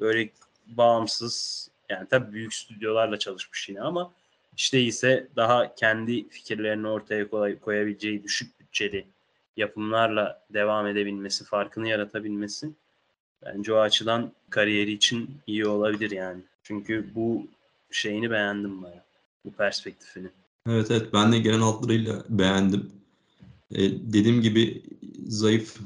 böyle 0.00 0.30
bağımsız 0.66 1.68
yani 1.88 2.06
tabii 2.10 2.32
büyük 2.32 2.54
stüdyolarla 2.54 3.18
çalışmış 3.18 3.68
yine 3.68 3.80
ama 3.80 4.12
işte 4.56 4.80
ise 4.80 5.28
daha 5.36 5.74
kendi 5.74 6.28
fikirlerini 6.28 6.88
ortaya 6.88 7.30
koy, 7.30 7.58
koyabileceği 7.60 8.22
düşük 8.22 8.60
bütçeli 8.60 9.06
yapımlarla 9.56 10.42
devam 10.50 10.86
edebilmesi, 10.86 11.44
farkını 11.44 11.88
yaratabilmesi 11.88 12.70
bence 13.44 13.72
o 13.72 13.78
açıdan 13.78 14.32
kariyeri 14.50 14.92
için 14.92 15.30
iyi 15.46 15.66
olabilir 15.66 16.10
yani. 16.10 16.40
Çünkü 16.62 17.14
bu 17.14 17.46
şeyini 17.90 18.30
beğendim 18.30 18.82
baya. 18.82 19.04
Bu 19.44 19.52
perspektifini. 19.52 20.28
Evet 20.68 20.90
evet 20.90 21.12
ben 21.12 21.32
de 21.32 21.38
genel 21.38 21.60
hatlarıyla 21.60 22.24
beğendim. 22.28 22.92
Ee, 23.70 23.90
dediğim 23.90 24.42
gibi 24.42 24.82
zayıf 25.26 25.76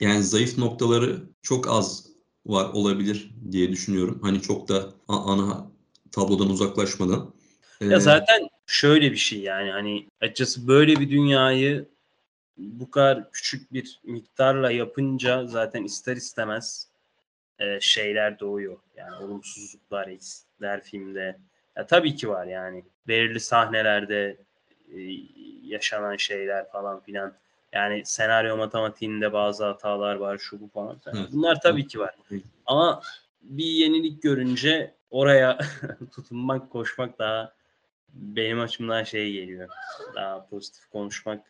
yani 0.00 0.22
zayıf 0.22 0.58
noktaları 0.58 1.22
çok 1.42 1.68
az 1.68 2.09
var 2.50 2.70
olabilir 2.72 3.30
diye 3.50 3.72
düşünüyorum. 3.72 4.18
Hani 4.22 4.42
çok 4.42 4.68
da 4.68 4.90
ana 5.08 5.70
tablodan 6.12 6.50
uzaklaşmadan. 6.50 7.34
Ee, 7.80 7.86
ya 7.86 8.00
zaten 8.00 8.48
şöyle 8.66 9.12
bir 9.12 9.16
şey 9.16 9.40
yani 9.40 9.70
hani 9.70 10.06
açıkçası 10.20 10.68
böyle 10.68 10.96
bir 11.00 11.10
dünyayı 11.10 11.88
bu 12.58 12.90
kadar 12.90 13.32
küçük 13.32 13.72
bir 13.72 14.00
miktarla 14.04 14.70
yapınca 14.70 15.46
zaten 15.46 15.84
ister 15.84 16.16
istemez 16.16 16.88
e, 17.58 17.80
şeyler 17.80 18.40
doğuyor. 18.40 18.78
Yani 18.96 19.24
olumsuzluklar, 19.24 20.08
eksikler 20.08 20.82
filmde. 20.82 21.38
Ya 21.76 21.86
tabii 21.86 22.16
ki 22.16 22.28
var 22.28 22.46
yani. 22.46 22.84
Belirli 23.08 23.40
sahnelerde 23.40 24.36
e, 24.94 24.98
yaşanan 25.62 26.16
şeyler 26.16 26.70
falan 26.70 27.00
filan. 27.00 27.34
Yani 27.72 28.02
senaryo 28.04 28.56
matematiğinde 28.56 29.32
bazı 29.32 29.64
hatalar 29.64 30.14
var, 30.14 30.38
şu 30.38 30.60
bu 30.60 30.68
falan. 30.68 31.00
Bunlar 31.32 31.60
tabii 31.60 31.86
ki 31.86 31.98
var. 31.98 32.14
Ama 32.66 33.02
bir 33.42 33.64
yenilik 33.64 34.22
görünce 34.22 34.94
oraya 35.10 35.58
tutunmak, 36.12 36.70
koşmak 36.70 37.18
daha 37.18 37.52
benim 38.12 38.60
açımdan 38.60 39.04
şey 39.04 39.32
geliyor. 39.32 39.68
Daha 40.14 40.46
pozitif 40.46 40.86
konuşmak 40.90 41.40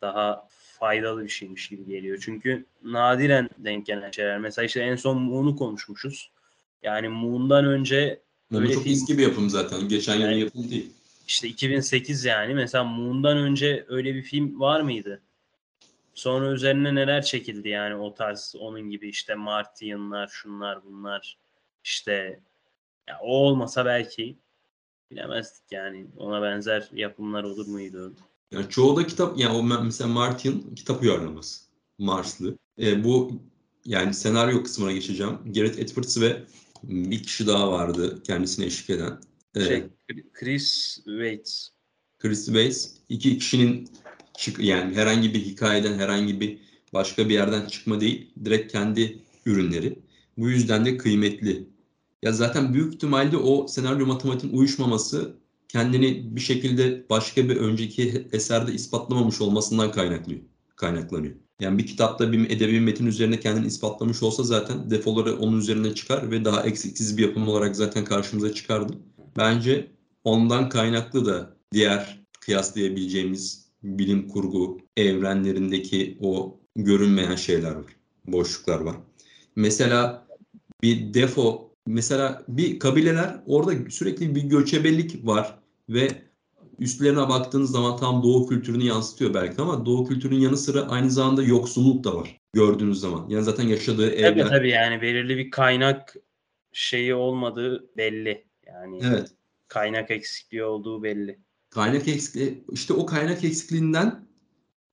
daha 0.00 0.48
faydalı 0.78 1.24
bir 1.24 1.28
şeymiş 1.28 1.68
gibi 1.68 1.86
geliyor. 1.86 2.18
Çünkü 2.24 2.66
nadiren 2.82 3.50
denk 3.58 3.86
gelen 3.86 4.10
şeyler. 4.10 4.38
Mesela 4.38 4.66
işte 4.66 4.80
en 4.80 4.96
son 4.96 5.22
Moon'u 5.22 5.56
konuşmuşuz. 5.56 6.30
Yani 6.82 7.08
Moon'dan 7.08 7.64
önce 7.64 8.20
Moon 8.50 8.66
çok 8.66 8.82
film... 8.82 8.92
eski 8.92 9.18
bir 9.18 9.22
yapım 9.22 9.50
zaten. 9.50 9.88
Geçen 9.88 10.16
yani, 10.16 10.34
yıl 10.34 10.44
yapım 10.44 10.70
değil. 10.70 10.92
İşte 11.28 11.48
2008 11.48 12.24
yani. 12.24 12.54
Mesela 12.54 12.84
Moon'dan 12.84 13.36
önce 13.36 13.84
öyle 13.88 14.14
bir 14.14 14.22
film 14.22 14.60
var 14.60 14.80
mıydı? 14.80 15.22
Sonra 16.14 16.52
üzerine 16.52 16.94
neler 16.94 17.22
çekildi 17.22 17.68
yani 17.68 17.94
o 17.94 18.14
tarz 18.14 18.54
onun 18.58 18.90
gibi 18.90 19.08
işte 19.08 19.34
Martian'lar 19.34 20.28
şunlar 20.28 20.84
bunlar 20.84 21.38
işte 21.84 22.40
ya 23.08 23.18
o 23.22 23.36
olmasa 23.36 23.84
belki 23.84 24.38
bilemezdik 25.10 25.72
yani 25.72 26.06
ona 26.16 26.42
benzer 26.42 26.88
yapımlar 26.92 27.44
olur 27.44 27.66
muydu? 27.66 28.14
Yani 28.50 28.68
çoğu 28.68 28.96
da 28.96 29.06
kitap 29.06 29.38
yani 29.38 29.56
o 29.56 29.62
mesela 29.62 30.08
Martian 30.08 30.74
kitap 30.74 31.02
uyarlaması. 31.02 31.64
Marslı. 31.98 32.58
E, 32.78 33.04
bu 33.04 33.32
yani 33.84 34.14
senaryo 34.14 34.62
kısmına 34.62 34.92
geçeceğim. 34.92 35.38
Gareth 35.54 35.78
Edwards 35.78 36.20
ve 36.20 36.42
bir 36.82 37.22
kişi 37.22 37.46
daha 37.46 37.72
vardı 37.72 38.22
kendisine 38.22 38.66
eşlik 38.66 38.90
eden. 38.90 39.20
E, 39.54 39.60
şey, 39.60 39.84
Chris 40.32 40.94
Waits. 41.04 41.68
Chris 42.18 42.46
Waits. 42.46 42.88
iki 43.08 43.38
kişinin 43.38 43.90
çık 44.38 44.58
yani 44.58 44.94
herhangi 44.94 45.34
bir 45.34 45.40
hikayeden 45.40 45.98
herhangi 45.98 46.40
bir 46.40 46.58
başka 46.92 47.28
bir 47.28 47.34
yerden 47.34 47.66
çıkma 47.66 48.00
değil. 48.00 48.30
Direkt 48.44 48.72
kendi 48.72 49.18
ürünleri. 49.46 49.98
Bu 50.38 50.50
yüzden 50.50 50.84
de 50.84 50.96
kıymetli. 50.96 51.68
Ya 52.22 52.32
zaten 52.32 52.74
büyük 52.74 52.94
ihtimalle 52.94 53.36
o 53.36 53.68
senaryo 53.68 54.06
matematiğin 54.06 54.56
uyuşmaması 54.56 55.36
kendini 55.68 56.36
bir 56.36 56.40
şekilde 56.40 57.06
başka 57.10 57.48
bir 57.48 57.56
önceki 57.56 58.28
eserde 58.32 58.72
ispatlamamış 58.72 59.40
olmasından 59.40 59.92
kaynaklıyor, 59.92 60.40
kaynaklanıyor. 60.76 61.34
Yani 61.60 61.78
bir 61.78 61.86
kitapta 61.86 62.32
bir 62.32 62.50
edebi 62.50 62.80
metin 62.80 63.06
üzerine 63.06 63.40
kendini 63.40 63.66
ispatlamış 63.66 64.22
olsa 64.22 64.42
zaten 64.42 64.90
defoları 64.90 65.36
onun 65.36 65.58
üzerine 65.58 65.94
çıkar 65.94 66.30
ve 66.30 66.44
daha 66.44 66.62
eksiksiz 66.62 67.18
bir 67.18 67.22
yapım 67.22 67.48
olarak 67.48 67.76
zaten 67.76 68.04
karşımıza 68.04 68.54
çıkardı. 68.54 68.92
Bence 69.36 69.92
ondan 70.24 70.68
kaynaklı 70.68 71.26
da 71.26 71.56
diğer 71.72 72.22
kıyaslayabileceğimiz 72.40 73.61
bilim 73.82 74.28
kurgu 74.28 74.80
evrenlerindeki 74.96 76.18
o 76.20 76.60
görünmeyen 76.76 77.34
şeyler 77.34 77.72
var. 77.72 77.96
Boşluklar 78.26 78.80
var. 78.80 78.96
Mesela 79.56 80.26
bir 80.82 81.14
defo 81.14 81.72
mesela 81.86 82.42
bir 82.48 82.78
kabileler 82.78 83.42
orada 83.46 83.90
sürekli 83.90 84.34
bir 84.34 84.42
göçebelik 84.42 85.26
var 85.26 85.58
ve 85.88 86.08
üstlerine 86.78 87.28
baktığınız 87.28 87.70
zaman 87.70 87.96
tam 87.96 88.22
doğu 88.22 88.46
kültürünü 88.46 88.84
yansıtıyor 88.84 89.34
belki 89.34 89.62
ama 89.62 89.86
doğu 89.86 90.08
kültürünün 90.08 90.40
yanı 90.40 90.56
sıra 90.56 90.80
aynı 90.80 91.10
zamanda 91.10 91.42
yoksulluk 91.42 92.04
da 92.04 92.16
var 92.16 92.40
gördüğünüz 92.52 93.00
zaman. 93.00 93.28
Yani 93.28 93.44
zaten 93.44 93.64
yaşadığı 93.64 94.10
evler. 94.10 94.38
Tabii 94.38 94.48
tabii 94.48 94.70
yani 94.70 95.02
belirli 95.02 95.36
bir 95.36 95.50
kaynak 95.50 96.14
şeyi 96.72 97.14
olmadığı 97.14 97.96
belli. 97.96 98.44
Yani 98.66 99.00
evet. 99.04 99.28
kaynak 99.68 100.10
eksikliği 100.10 100.64
olduğu 100.64 101.02
belli. 101.02 101.38
Kaynak 101.74 102.08
eksikliği 102.08 102.64
işte 102.72 102.94
o 102.94 103.06
kaynak 103.06 103.44
eksikliğinden 103.44 104.24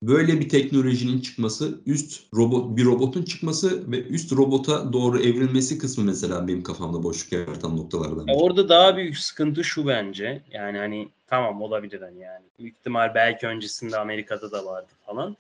böyle 0.02 0.40
bir 0.40 0.50
teknolojinin 0.50 1.22
çıkması, 1.22 1.82
üst 1.86 2.24
robot 2.34 2.78
bir 2.78 2.86
robotun 2.86 3.24
çıkması 3.24 3.92
ve 3.92 4.04
üst 4.04 4.32
robota 4.32 4.94
doğru 4.94 5.20
evrilmesi 5.20 5.78
kısmı 5.78 6.04
mesela 6.04 6.48
benim 6.48 6.64
kafamda 6.64 7.04
boşluk 7.04 7.32
yaratan 7.32 7.78
noktalardan. 7.78 8.28
Ya 8.28 8.36
orada 8.36 8.70
daha 8.70 8.98
büyük 8.98 9.18
sıkıntı 9.18 9.64
şu 9.64 9.88
bence. 9.88 10.44
Yani 10.52 10.78
hani 10.78 11.10
tamam 11.28 11.62
olabilir 11.62 12.02
hani 12.02 12.20
yani. 12.20 12.46
İhtimal 12.60 13.16
belki 13.16 13.48
öncesinde 13.48 13.98
Amerika'da 13.98 14.52
da 14.52 14.66
vardı 14.66 14.92
falan. 15.06 15.38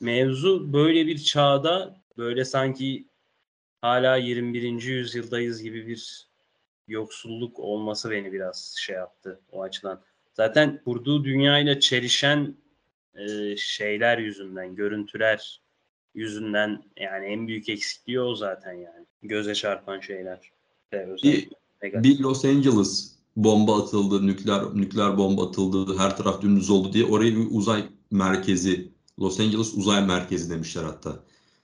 Mevzu 0.00 0.72
böyle 0.72 1.06
bir 1.06 1.18
çağda 1.18 1.96
böyle 2.18 2.44
sanki 2.44 3.04
hala 3.80 4.16
21. 4.16 4.82
yüzyıldayız 4.82 5.62
gibi 5.62 5.86
bir 5.86 6.26
yoksulluk 6.88 7.58
olması 7.58 8.10
beni 8.10 8.32
biraz 8.32 8.74
şey 8.78 8.96
yaptı 8.96 9.40
o 9.52 9.62
açıdan. 9.62 10.00
Zaten 10.34 10.80
kurduğu 10.84 11.24
dünyayla 11.24 11.80
çelişen 11.80 12.56
e, 13.14 13.56
şeyler 13.56 14.18
yüzünden, 14.18 14.74
görüntüler 14.74 15.60
yüzünden 16.14 16.82
yani 16.96 17.26
en 17.26 17.48
büyük 17.48 17.68
eksikliği 17.68 18.20
o 18.20 18.34
zaten 18.34 18.72
yani. 18.72 19.06
Göze 19.22 19.54
çarpan 19.54 20.00
şeyler. 20.00 20.50
Bir, 21.22 21.48
bir 21.82 22.18
Los 22.18 22.44
Angeles 22.44 23.12
bomba 23.36 23.82
atıldı, 23.82 24.26
nükleer 24.26 24.62
nükleer 24.74 25.18
bomba 25.18 25.48
atıldı, 25.48 25.98
her 25.98 26.16
taraf 26.16 26.42
dümdüz 26.42 26.70
oldu 26.70 26.92
diye 26.92 27.04
oraya 27.04 27.36
bir 27.36 27.46
uzay 27.50 27.84
merkezi, 28.10 28.92
Los 29.20 29.40
Angeles 29.40 29.74
uzay 29.74 30.06
merkezi 30.06 30.50
demişler 30.50 30.82
hatta. 30.82 31.10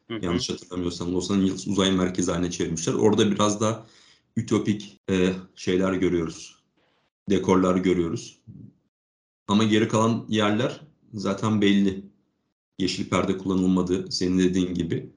Hı 0.08 0.14
hı. 0.14 0.24
Yanlış 0.24 0.50
hatırlamıyorsam 0.50 1.14
Los 1.14 1.30
Angeles 1.30 1.66
uzay 1.66 1.92
merkezi 1.92 2.32
haline 2.32 2.50
çevirmişler. 2.50 2.94
Orada 2.94 3.30
biraz 3.30 3.60
da 3.60 3.86
ütopik 4.36 5.00
e, 5.10 5.28
şeyler 5.54 5.92
görüyoruz. 5.92 6.57
Dekorlar 7.30 7.76
görüyoruz. 7.76 8.38
Ama 9.48 9.64
geri 9.64 9.88
kalan 9.88 10.26
yerler 10.28 10.80
zaten 11.12 11.60
belli. 11.60 12.04
Yeşil 12.78 13.10
perde 13.10 13.38
kullanılmadı 13.38 14.12
senin 14.12 14.38
dediğin 14.38 14.74
gibi. 14.74 15.12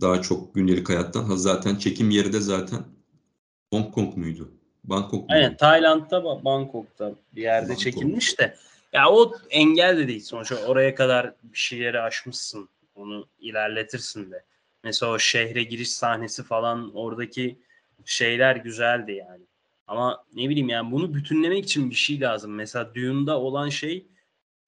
Daha 0.00 0.22
çok 0.22 0.54
gündelik 0.54 0.88
hayattan. 0.88 1.24
Ha 1.24 1.36
zaten 1.36 1.76
çekim 1.76 2.10
yeri 2.10 2.32
de 2.32 2.40
zaten 2.40 2.84
Hong 3.70 3.94
Kong 3.94 4.16
muydu? 4.16 4.52
Bangkok 4.84 5.12
muydu? 5.12 5.26
Aynen 5.28 5.56
Tayland'da 5.56 6.44
Bangkok'ta 6.44 7.12
bir 7.36 7.42
yerde 7.42 7.68
Bangkok. 7.68 7.82
çekilmiş 7.82 8.38
de 8.38 8.56
Ya 8.92 9.10
o 9.10 9.32
engel 9.50 9.98
de 9.98 10.08
değil 10.08 10.20
sonuçta 10.20 10.56
oraya 10.66 10.94
kadar 10.94 11.34
bir 11.42 11.58
şeyleri 11.58 12.00
aşmışsın. 12.00 12.68
Onu 12.94 13.26
ilerletirsin 13.38 14.30
de. 14.30 14.44
Mesela 14.84 15.12
o 15.12 15.18
şehre 15.18 15.62
giriş 15.62 15.90
sahnesi 15.90 16.42
falan 16.42 16.94
oradaki 16.94 17.58
şeyler 18.04 18.56
güzeldi 18.56 19.12
yani. 19.12 19.44
Ama 19.92 20.24
ne 20.34 20.48
bileyim 20.48 20.68
yani 20.68 20.92
bunu 20.92 21.14
bütünlemek 21.14 21.64
için 21.64 21.90
bir 21.90 21.94
şey 21.94 22.20
lazım. 22.20 22.54
Mesela 22.54 22.94
Dune'da 22.94 23.40
olan 23.40 23.68
şey 23.68 24.08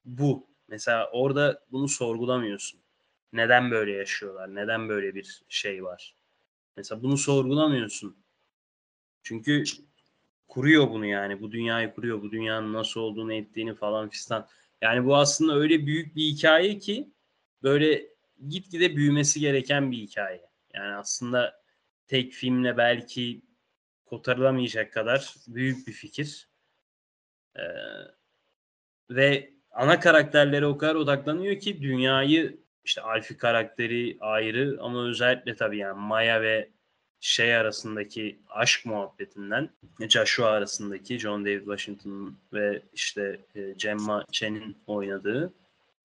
bu. 0.04 0.46
Mesela 0.68 1.10
orada 1.12 1.64
bunu 1.72 1.88
sorgulamıyorsun. 1.88 2.80
Neden 3.32 3.70
böyle 3.70 3.92
yaşıyorlar? 3.92 4.54
Neden 4.54 4.88
böyle 4.88 5.14
bir 5.14 5.42
şey 5.48 5.84
var? 5.84 6.16
Mesela 6.76 7.02
bunu 7.02 7.18
sorgulamıyorsun. 7.18 8.16
Çünkü 9.22 9.64
kuruyor 10.48 10.90
bunu 10.90 11.06
yani. 11.06 11.40
Bu 11.40 11.52
dünyayı 11.52 11.94
kuruyor. 11.94 12.22
Bu 12.22 12.30
dünyanın 12.30 12.72
nasıl 12.72 13.00
olduğunu 13.00 13.32
ettiğini 13.34 13.74
falan 13.74 14.08
fistan. 14.08 14.48
Yani 14.82 15.06
bu 15.06 15.16
aslında 15.16 15.56
öyle 15.56 15.86
büyük 15.86 16.16
bir 16.16 16.22
hikaye 16.22 16.78
ki 16.78 17.10
böyle 17.62 18.06
gitgide 18.48 18.96
büyümesi 18.96 19.40
gereken 19.40 19.92
bir 19.92 19.96
hikaye. 19.96 20.50
Yani 20.74 20.94
aslında 20.94 21.62
tek 22.06 22.32
filmle 22.32 22.76
belki 22.76 23.42
kotarılamayacak 24.14 24.92
kadar 24.92 25.34
büyük 25.46 25.86
bir 25.86 25.92
fikir. 25.92 26.48
Ee, 27.56 27.62
ve 29.10 29.50
ana 29.70 30.00
karakterlere 30.00 30.66
o 30.66 30.78
kadar 30.78 30.94
odaklanıyor 30.94 31.60
ki 31.60 31.82
dünyayı 31.82 32.58
işte 32.84 33.02
Alfie 33.02 33.36
karakteri 33.36 34.16
ayrı 34.20 34.78
ama 34.80 35.04
özellikle 35.04 35.56
tabii 35.56 35.78
yani 35.78 36.00
Maya 36.00 36.42
ve 36.42 36.70
şey 37.20 37.56
arasındaki 37.56 38.38
aşk 38.50 38.86
muhabbetinden 38.86 39.70
Joshua 40.08 40.48
arasındaki 40.48 41.18
John 41.18 41.44
David 41.44 41.64
Washington 41.64 42.38
ve 42.52 42.82
işte 42.92 43.40
e, 43.54 43.74
Gemma 43.76 44.24
Chen'in 44.32 44.76
oynadığı 44.86 45.52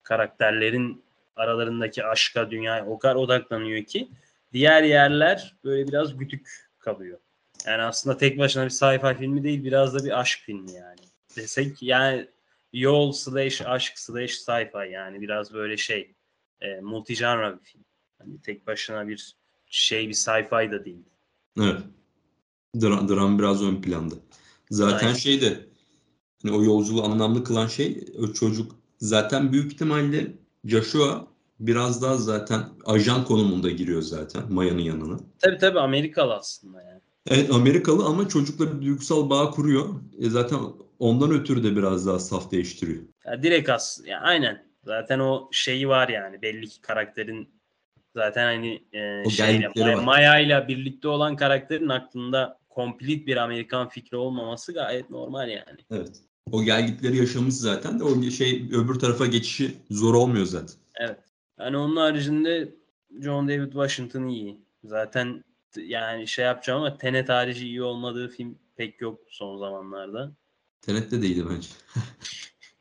karakterlerin 0.02 1.04
aralarındaki 1.36 2.04
aşka 2.04 2.50
dünyaya 2.50 2.86
o 2.86 2.98
kadar 2.98 3.14
odaklanıyor 3.14 3.84
ki 3.84 4.08
diğer 4.52 4.82
yerler 4.82 5.56
böyle 5.64 5.88
biraz 5.88 6.16
gütük 6.16 6.70
kalıyor. 6.78 7.18
Yani 7.66 7.82
aslında 7.82 8.16
tek 8.16 8.38
başına 8.38 8.64
bir 8.64 8.70
sci-fi 8.70 9.18
filmi 9.18 9.44
değil 9.44 9.64
biraz 9.64 9.94
da 9.94 10.04
bir 10.04 10.20
aşk 10.20 10.38
filmi 10.38 10.72
yani. 10.72 11.00
Desek 11.36 11.82
yani 11.82 12.28
yol 12.72 13.12
slash 13.12 13.62
aşk 13.62 13.98
slash 13.98 14.30
sci-fi 14.30 14.90
yani 14.90 15.20
biraz 15.20 15.54
böyle 15.54 15.76
şey 15.76 16.14
e, 16.60 16.80
multigenre 16.80 17.58
bir 17.58 17.64
film. 17.64 17.84
Hani 18.18 18.40
tek 18.40 18.66
başına 18.66 19.08
bir 19.08 19.36
şey 19.66 20.08
bir 20.08 20.14
sci-fi 20.14 20.72
da 20.72 20.84
değil. 20.84 21.04
Evet. 21.60 21.82
Dram, 22.80 23.08
dram 23.08 23.38
biraz 23.38 23.62
ön 23.62 23.82
planda. 23.82 24.14
Zaten 24.70 25.06
Aynen. 25.06 25.18
şeyde 25.18 25.66
hani 26.42 26.56
o 26.56 26.64
yolculuğu 26.64 27.04
anlamlı 27.04 27.44
kılan 27.44 27.66
şey 27.66 28.04
o 28.18 28.32
çocuk 28.32 28.72
zaten 28.98 29.52
büyük 29.52 29.72
ihtimalle 29.72 30.32
Joshua 30.64 31.26
biraz 31.60 32.02
daha 32.02 32.16
zaten 32.16 32.68
ajan 32.84 33.24
konumunda 33.24 33.70
giriyor 33.70 34.02
zaten 34.02 34.52
Maya'nın 34.52 34.82
yanına. 34.82 35.20
Tabii 35.38 35.58
tabii 35.58 35.80
Amerikalı 35.80 36.34
aslında 36.34 36.82
yani. 36.82 37.00
Evet 37.28 37.50
Amerikalı 37.54 38.04
ama 38.04 38.28
çocukla 38.28 38.80
bir 38.80 38.86
duygusal 38.86 39.30
bağ 39.30 39.50
kuruyor. 39.50 39.88
E 40.18 40.30
zaten 40.30 40.58
ondan 40.98 41.30
ötürü 41.30 41.62
de 41.62 41.76
biraz 41.76 42.06
daha 42.06 42.18
saf 42.18 42.52
değiştiriyor. 42.52 43.02
Ya 43.24 43.42
direkt 43.42 43.68
as 43.68 44.00
yani 44.06 44.20
aynen. 44.20 44.70
Zaten 44.84 45.18
o 45.18 45.48
şeyi 45.52 45.88
var 45.88 46.08
yani 46.08 46.42
belli 46.42 46.68
ki 46.68 46.80
karakterin 46.80 47.48
zaten 48.14 48.44
hani 48.44 48.82
e, 48.92 49.30
şeyle 49.30 49.94
Maya, 49.94 50.38
ile 50.38 50.68
birlikte 50.68 51.08
olan 51.08 51.36
karakterin 51.36 51.88
aklında 51.88 52.58
komplit 52.68 53.26
bir 53.26 53.36
Amerikan 53.36 53.88
fikri 53.88 54.16
olmaması 54.16 54.72
gayet 54.74 55.10
normal 55.10 55.48
yani. 55.48 55.78
Evet. 55.90 56.20
O 56.52 56.62
gelgitleri 56.62 57.16
yaşamış 57.16 57.54
zaten 57.54 58.00
de 58.00 58.04
o 58.04 58.22
şey 58.22 58.68
öbür 58.72 58.94
tarafa 58.94 59.26
geçişi 59.26 59.74
zor 59.90 60.14
olmuyor 60.14 60.46
zaten. 60.46 60.76
Evet. 61.00 61.18
Yani 61.58 61.76
onun 61.76 61.96
haricinde 61.96 62.74
John 63.20 63.48
David 63.48 63.72
Washington 63.72 64.26
iyi. 64.26 64.60
Zaten 64.84 65.44
yani 65.76 66.28
şey 66.28 66.44
yapacağım 66.44 66.82
ama 66.82 66.98
Tenet 66.98 67.28
harici 67.28 67.66
iyi 67.66 67.82
olmadığı 67.82 68.28
film 68.28 68.58
pek 68.76 69.00
yok 69.00 69.20
son 69.28 69.58
zamanlarda. 69.58 70.32
Tenet'te 70.82 71.22
de 71.22 71.26
iyiydi 71.26 71.46
bence. 71.50 71.68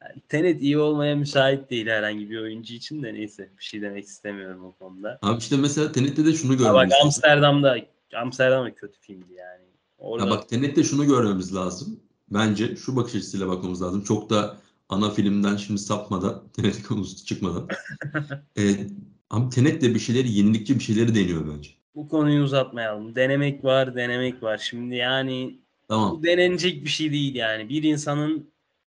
Yani 0.01 0.21
Tenet 0.29 0.61
iyi 0.61 0.77
olmaya 0.77 1.15
müsait 1.15 1.69
değil 1.69 1.87
herhangi 1.87 2.29
bir 2.29 2.39
oyuncu 2.39 2.73
için 2.73 3.03
de 3.03 3.13
neyse 3.13 3.49
bir 3.57 3.63
şey 3.63 3.81
demek 3.81 4.05
istemiyorum 4.05 4.65
o 4.65 4.71
konuda. 4.71 5.19
Abi 5.21 5.39
işte 5.39 5.57
mesela 5.57 5.91
Tenet'te 5.91 6.25
de 6.25 6.33
şunu 6.33 6.57
görmemiz 6.57 6.91
bak. 6.91 7.01
Amsterdam'da 7.03 7.77
Amsterdam 8.15 8.65
da 8.65 8.75
kötü 8.75 8.99
filmdi 8.99 9.33
yani. 9.33 9.63
Orada 9.97 10.25
Ya 10.25 10.31
bak 10.31 10.49
Tenet'te 10.49 10.83
şunu 10.83 11.07
görmemiz 11.07 11.55
lazım. 11.55 11.99
Bence 12.29 12.75
şu 12.75 12.95
bakış 12.95 13.15
açısıyla 13.15 13.47
bakmamız 13.47 13.81
lazım. 13.81 14.03
Çok 14.03 14.29
da 14.29 14.57
ana 14.89 15.09
filmden 15.09 15.55
şimdi 15.57 15.79
sapmadan, 15.79 16.43
Tenet 16.53 16.83
konusu 16.83 17.25
çıkmadan. 17.25 17.67
ee, 18.57 18.87
ama 19.29 19.49
Tenet 19.49 19.81
de 19.81 19.95
bir 19.95 19.99
şeyleri, 19.99 20.31
yenilikçi 20.31 20.75
bir 20.75 20.83
şeyleri 20.83 21.15
deniyor 21.15 21.47
bence. 21.55 21.78
Bu 21.99 22.07
konuyu 22.07 22.43
uzatmayalım. 22.43 23.15
Denemek 23.15 23.63
var, 23.63 23.95
denemek 23.95 24.43
var. 24.43 24.57
Şimdi 24.57 24.95
yani 24.95 25.59
Tamam. 25.87 26.11
bu 26.11 26.23
denenecek 26.23 26.83
bir 26.83 26.89
şey 26.89 27.11
değil 27.11 27.35
yani. 27.35 27.69
Bir 27.69 27.83
insanın 27.83 28.53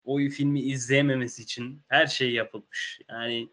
o 0.05 0.19
filmi 0.19 0.61
izleyememesi 0.61 1.43
için 1.43 1.83
her 1.89 2.07
şey 2.07 2.33
yapılmış. 2.33 3.01
Yani 3.09 3.49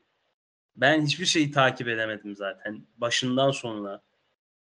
ben 0.75 1.05
hiçbir 1.05 1.25
şeyi 1.25 1.51
takip 1.51 1.87
edemedim 1.87 2.35
zaten. 2.35 2.87
Başından 2.97 3.51
sonuna. 3.51 4.01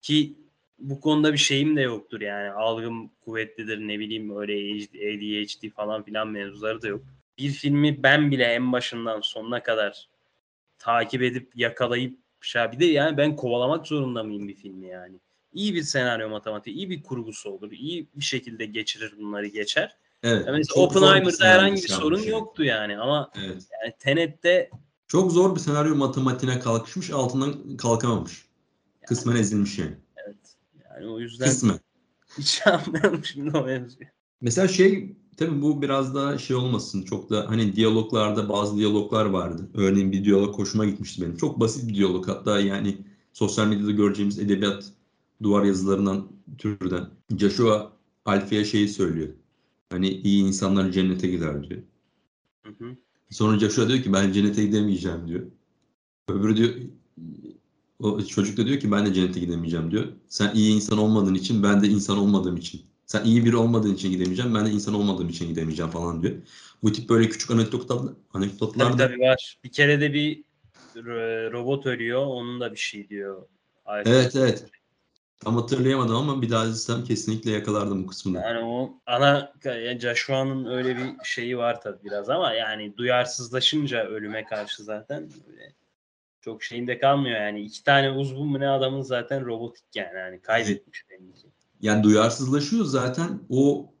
Ki 0.02 0.38
bu 0.78 1.00
konuda 1.00 1.32
bir 1.32 1.38
şeyim 1.38 1.76
de 1.76 1.80
yoktur 1.80 2.20
yani. 2.20 2.50
Algım 2.50 3.08
kuvvetlidir 3.08 3.78
ne 3.78 3.98
bileyim 3.98 4.36
öyle 4.36 4.84
ADHD 4.84 5.70
falan 5.70 6.02
filan 6.02 6.28
mevzuları 6.28 6.82
da 6.82 6.88
yok. 6.88 7.04
Bir 7.38 7.50
filmi 7.50 8.02
ben 8.02 8.30
bile 8.30 8.44
en 8.44 8.72
başından 8.72 9.20
sonuna 9.20 9.62
kadar 9.62 10.08
takip 10.78 11.22
edip 11.22 11.56
yakalayıp 11.56 12.23
şey 12.46 12.72
bir 12.72 12.80
de 12.80 12.84
yani 12.84 13.16
ben 13.16 13.36
kovalamak 13.36 13.86
zorunda 13.86 14.22
mıyım 14.22 14.48
bir 14.48 14.54
filmi 14.54 14.86
yani? 14.86 15.20
İyi 15.52 15.74
bir 15.74 15.82
senaryo 15.82 16.28
matematiği, 16.28 16.76
iyi 16.76 16.90
bir 16.90 17.02
kurgusu 17.02 17.50
olur. 17.50 17.72
iyi 17.72 18.08
bir 18.14 18.24
şekilde 18.24 18.66
geçirir 18.66 19.14
bunları 19.18 19.46
geçer. 19.46 19.96
Evet. 20.22 20.46
Ya 20.46 20.52
mesela 20.52 20.82
Oppenheimer'da 20.82 21.44
herhangi 21.44 21.82
bir 21.82 21.88
sorun 21.88 22.18
yani. 22.18 22.28
yoktu 22.28 22.64
yani 22.64 22.98
ama 22.98 23.30
Evet. 23.36 23.62
yani 23.82 23.94
Tenet'te 23.98 24.70
Çok 25.08 25.32
zor 25.32 25.54
bir 25.54 25.60
senaryo 25.60 25.94
matematiğine 25.96 26.60
kalkışmış, 26.60 27.10
altından 27.10 27.76
kalkamamış. 27.76 28.46
Kısmen 29.06 29.36
ezilmiş 29.36 29.78
yani. 29.78 29.96
evet 30.16 30.36
yani 30.90 31.06
o 31.12 31.20
yüzden 31.20 31.44
Kısmen. 31.46 31.78
hiç 32.38 32.62
anlamıyorum 32.66 33.24
şimdi 33.24 33.58
o 33.58 33.62
mevzuyu. 33.64 34.08
Mesela 34.40 34.68
şey 34.68 35.16
tabii 35.36 35.62
bu 35.62 35.82
biraz 35.82 36.14
daha 36.14 36.38
şey 36.38 36.56
olmasın 36.56 37.02
çok 37.02 37.30
da 37.30 37.44
hani 37.48 37.76
diyaloglarda 37.76 38.48
bazı 38.48 38.76
diyaloglar 38.76 39.24
vardı. 39.26 39.68
Örneğin 39.74 40.12
bir 40.12 40.24
diyalog 40.24 40.58
hoşuma 40.58 40.84
gitmişti 40.84 41.22
benim. 41.22 41.36
Çok 41.36 41.60
basit 41.60 41.88
bir 41.88 41.94
diyalog 41.94 42.28
hatta 42.28 42.60
yani 42.60 42.98
sosyal 43.32 43.66
medyada 43.66 43.90
göreceğimiz 43.90 44.38
edebiyat 44.38 44.92
duvar 45.42 45.64
yazılarından 45.64 46.28
türden. 46.58 47.10
Joshua 47.38 47.92
Alfie'ye 48.24 48.64
şeyi 48.64 48.88
söylüyor. 48.88 49.28
Hani 49.90 50.08
iyi 50.08 50.44
insanlar 50.44 50.90
cennete 50.90 51.28
gider 51.28 51.68
diyor. 51.68 51.82
Hı 52.62 52.70
hı. 52.78 52.96
Sonra 53.30 53.58
Joshua 53.58 53.88
diyor 53.88 54.02
ki 54.02 54.12
ben 54.12 54.32
cennete 54.32 54.64
gidemeyeceğim 54.64 55.28
diyor. 55.28 55.42
Öbürü 56.28 56.56
diyor 56.56 56.74
o 57.98 58.22
çocuk 58.22 58.56
da 58.56 58.66
diyor 58.66 58.80
ki 58.80 58.92
ben 58.92 59.06
de 59.06 59.14
cennete 59.14 59.40
gidemeyeceğim 59.40 59.90
diyor. 59.90 60.08
Sen 60.28 60.54
iyi 60.54 60.74
insan 60.74 60.98
olmadığın 60.98 61.34
için 61.34 61.62
ben 61.62 61.82
de 61.82 61.88
insan 61.88 62.18
olmadığım 62.18 62.56
için. 62.56 62.82
Sen 63.06 63.24
iyi 63.24 63.44
biri 63.44 63.56
olmadığın 63.56 63.94
için 63.94 64.10
gidemeyeceğim. 64.10 64.54
Ben 64.54 64.66
de 64.66 64.70
insan 64.70 64.94
olmadığım 64.94 65.28
için 65.28 65.48
gidemeyeceğim 65.48 65.90
falan 65.90 66.22
diyor. 66.22 66.34
Bu 66.82 66.92
tip 66.92 67.08
böyle 67.08 67.28
küçük 67.28 67.50
anekdotlar, 67.50 68.12
anekdotlar 68.32 68.86
Tabii 68.86 68.98
da 68.98 69.08
tabii 69.08 69.20
var. 69.20 69.58
Bir 69.64 69.72
kere 69.72 70.00
de 70.00 70.12
bir 70.12 70.44
ro- 70.94 71.52
robot 71.52 71.86
ölüyor. 71.86 72.26
Onun 72.26 72.60
da 72.60 72.72
bir 72.72 72.76
şey 72.76 73.08
diyor. 73.08 73.46
Alfa. 73.84 74.10
Evet 74.10 74.36
evet. 74.36 74.64
Tam 75.38 75.56
hatırlayamadım 75.56 76.16
ama 76.16 76.42
bir 76.42 76.50
daha 76.50 76.64
izlesem 76.64 77.04
kesinlikle 77.04 77.50
yakalardım 77.50 78.02
bu 78.02 78.06
kısmını. 78.06 78.38
Yani 78.38 78.64
o 78.64 78.98
ana 79.06 79.52
yani 79.64 80.00
Joshua'nın 80.00 80.64
öyle 80.64 80.96
bir 80.96 81.14
şeyi 81.24 81.58
var 81.58 81.80
tabii 81.80 82.04
biraz 82.04 82.30
ama 82.30 82.52
yani 82.52 82.96
duyarsızlaşınca 82.96 84.06
ölüme 84.06 84.44
karşı 84.44 84.82
zaten 84.82 85.30
öyle 85.50 85.72
çok 86.40 86.62
şeyinde 86.62 86.98
kalmıyor 86.98 87.40
yani. 87.40 87.60
iki 87.60 87.84
tane 87.84 88.10
uzvun 88.10 88.48
mu 88.48 88.60
ne 88.60 88.68
adamın 88.68 89.02
zaten 89.02 89.46
robotik 89.46 89.84
yani. 89.94 90.18
yani 90.18 90.40
kaybetmiş 90.42 91.10
belli 91.10 91.34
ki. 91.34 91.48
Yani 91.80 92.02
duyarsızlaşıyor 92.02 92.84
zaten 92.84 93.40
o 93.48 93.92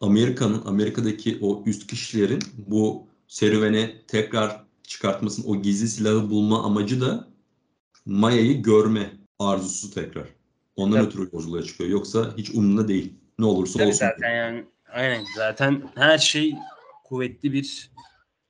Amerika'nın, 0.00 0.62
Amerika'daki 0.66 1.38
o 1.40 1.62
üst 1.66 1.86
kişilerin 1.86 2.42
bu 2.58 3.06
serüvene 3.28 4.02
tekrar 4.06 4.64
çıkartmasının 4.82 5.46
o 5.46 5.62
gizli 5.62 5.88
silahı 5.88 6.30
bulma 6.30 6.64
amacı 6.64 7.00
da 7.00 7.28
Maya'yı 8.06 8.62
görme 8.62 9.12
arzusu 9.38 9.90
tekrar. 9.90 10.28
Ondan 10.76 10.96
Tabii. 10.96 11.06
ötürü 11.06 11.30
yolculuğa 11.32 11.62
çıkıyor. 11.62 11.90
Yoksa 11.90 12.34
hiç 12.36 12.50
umurunda 12.50 12.88
değil. 12.88 13.14
Ne 13.38 13.44
olursa 13.44 13.78
Tabii 13.78 13.88
olsun. 13.88 13.98
zaten 13.98 14.36
yani 14.36 14.64
aynen 14.88 15.24
zaten 15.36 15.82
her 15.94 16.18
şey 16.18 16.54
kuvvetli 17.04 17.52
bir 17.52 17.90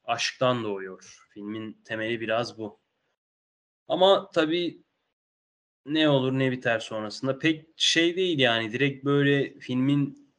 aşktan 0.05 0.65
doğuyor. 0.65 1.19
Filmin 1.31 1.77
temeli 1.85 2.21
biraz 2.21 2.59
bu. 2.59 2.79
Ama 3.89 4.31
tabii 4.35 4.82
ne 5.87 6.09
olur 6.09 6.33
ne 6.33 6.51
biter 6.51 6.79
sonrasında 6.79 7.39
pek 7.39 7.67
şey 7.77 8.17
değil 8.17 8.39
yani 8.39 8.73
direkt 8.73 9.05
böyle 9.05 9.59
filmin 9.59 10.33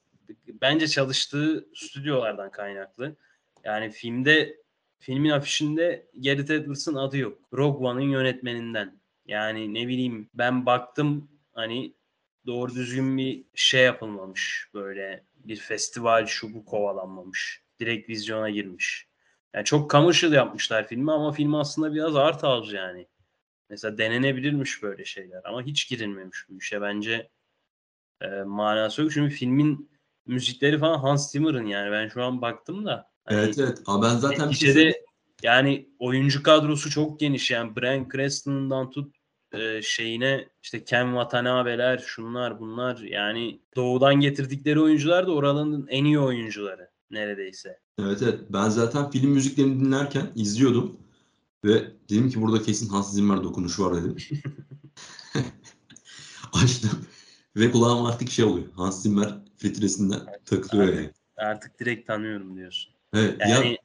bence 0.62 0.88
çalıştığı 0.88 1.68
stüdyolardan 1.76 2.52
kaynaklı. 2.52 3.16
Yani 3.64 3.90
filmde 3.90 4.58
filmin 5.00 5.30
afişinde 5.30 6.10
Gareth 6.24 6.52
Edwards'ın 6.52 6.96
adı 6.96 7.18
yok. 7.18 7.40
Rogue 7.54 7.88
One'ın 7.88 8.10
yönetmeninden. 8.10 9.00
Yani 9.26 9.74
ne 9.74 9.88
bileyim 9.88 10.30
ben 10.34 10.66
baktım 10.66 11.30
hani 11.54 11.94
doğru 12.46 12.76
düzgün 12.76 13.18
bir 13.18 13.44
şey 13.56 13.84
yapılmamış. 13.84 14.70
Böyle 14.74 15.24
bir 15.36 15.56
festival 15.56 16.26
şu 16.26 16.54
bu 16.54 16.66
kovalanmamış. 16.66 17.64
Direkt 17.80 18.10
vizyona 18.10 18.50
girmiş. 18.50 19.08
Yani 19.54 19.66
çok 19.66 19.92
commercial 19.92 20.34
yapmışlar 20.34 20.88
filmi 20.88 21.12
ama 21.12 21.32
film 21.32 21.56
aslında 21.56 21.94
biraz 21.94 22.16
art 22.16 22.44
house 22.44 22.78
yani. 22.78 23.08
Mesela 23.74 23.98
denenebilirmiş 23.98 24.84
böyle 24.84 25.06
şeyler 25.06 25.42
ama 25.46 25.62
hiç 25.62 25.90
girilmemiş 25.90 26.46
bu 26.50 26.58
işe. 26.58 26.82
Bence 26.82 27.30
e, 28.22 28.28
manası 28.28 29.02
yok. 29.02 29.12
Çünkü 29.12 29.36
filmin 29.36 29.90
müzikleri 30.26 30.80
falan 30.80 31.00
Hans 31.00 31.32
Zimmer'ın 31.32 31.66
yani. 31.66 31.92
Ben 31.92 32.08
şu 32.08 32.24
an 32.24 32.42
baktım 32.42 32.86
da. 32.86 33.12
Hani 33.26 33.38
Evet 33.40 33.60
evet. 33.60 33.82
Ama 33.86 34.04
ben 34.04 34.16
zaten 34.16 34.50
bir 34.50 34.56
şey 34.56 34.70
neticede 34.70 35.06
yani 35.44 35.90
oyuncu 36.00 36.44
kadrosu 36.44 36.90
çok 36.90 37.20
geniş 37.20 37.52
yani 37.52 37.76
Bryan 37.76 38.10
Cranston'dan 38.14 38.90
tut 38.90 39.16
e, 39.52 39.82
şeyine 39.82 40.50
işte 40.64 40.84
Ken 40.84 41.06
Watanabe'ler 41.06 41.98
şunlar 41.98 42.60
bunlar 42.60 42.98
yani 42.98 43.60
doğudan 43.76 44.16
getirdikleri 44.16 44.82
oyuncular 44.82 45.28
da 45.28 45.32
oranın 45.32 45.88
en 45.88 46.06
iyi 46.06 46.20
oyuncuları 46.20 46.90
neredeyse. 47.12 47.80
Evet 48.00 48.22
evet. 48.22 48.40
Ben 48.50 48.70
zaten 48.70 49.10
film 49.12 49.32
müziklerini 49.32 49.80
dinlerken 49.80 50.32
izliyordum. 50.36 51.00
Ve 51.64 51.92
dedim 52.10 52.30
ki 52.30 52.42
burada 52.42 52.62
kesin 52.62 52.90
Hans 52.90 53.14
Zimmer 53.14 53.44
dokunuşu 53.44 53.86
var 53.86 53.96
dedim. 53.96 54.18
Açtım. 56.54 57.06
Ve 57.56 57.72
kulağım 57.72 58.06
artık 58.06 58.30
şey 58.30 58.46
oluyor. 58.46 58.68
Hans 58.76 59.04
Zimmer 59.04 59.34
filtresinden 59.58 60.20
takılıyor 60.46 60.88
Aynen. 60.88 60.98
yani. 60.98 61.12
Artık 61.38 61.80
direkt 61.80 62.08
tanıyorum 62.08 62.56
diyorsun. 62.56 62.94
Evet. 63.14 63.42
Yani 63.42 63.72
Ya 63.72 63.78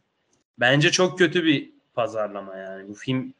bence 0.60 0.90
çok 0.90 1.18
kötü 1.18 1.44
bir 1.44 1.72
pazarlama 1.94 2.56
yani. 2.56 2.88
Bu 2.88 2.94
film 2.94 3.34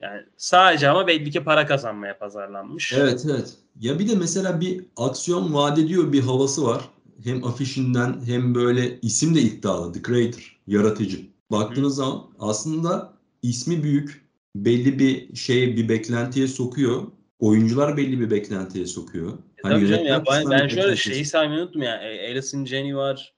yani 0.00 0.22
sadece 0.36 0.88
ama 0.88 1.06
belli 1.06 1.30
ki 1.30 1.44
para 1.44 1.66
kazanmaya 1.66 2.18
pazarlanmış. 2.18 2.92
Evet 2.92 3.26
evet. 3.30 3.54
Ya 3.80 3.98
bir 3.98 4.08
de 4.08 4.14
mesela 4.14 4.60
bir 4.60 4.84
aksiyon 4.96 5.54
vaat 5.54 5.78
ediyor 5.78 6.12
bir 6.12 6.20
havası 6.20 6.64
var. 6.64 6.88
Hem 7.24 7.44
afişinden 7.44 8.20
hem 8.26 8.54
böyle 8.54 9.00
isim 9.00 9.34
de 9.34 9.40
iddialı. 9.40 9.92
The 9.92 10.02
Creator, 10.02 10.60
yaratıcı. 10.66 11.20
Baktığınız 11.50 11.96
zaman 11.96 12.26
aslında 12.38 13.13
ismi 13.44 13.82
büyük. 13.82 14.24
Belli 14.56 14.98
bir 14.98 15.36
şeye 15.36 15.76
bir 15.76 15.88
beklentiye 15.88 16.48
sokuyor. 16.48 17.06
Oyuncular 17.38 17.96
belli 17.96 18.20
bir 18.20 18.30
beklentiye 18.30 18.86
sokuyor. 18.86 19.38
Hani 19.62 19.74
Tabii 19.74 19.88
canım 19.88 20.06
ya 20.06 20.22
ben, 20.30 20.50
ben 20.50 20.64
bir 20.64 20.74
şöyle 20.74 20.96
şeyi 20.96 21.24
saymayı 21.24 21.62
unuttum 21.62 21.82
ya. 21.82 21.96
E, 21.96 22.30
Alison 22.30 22.64
Janney 22.64 22.96
var. 22.96 23.34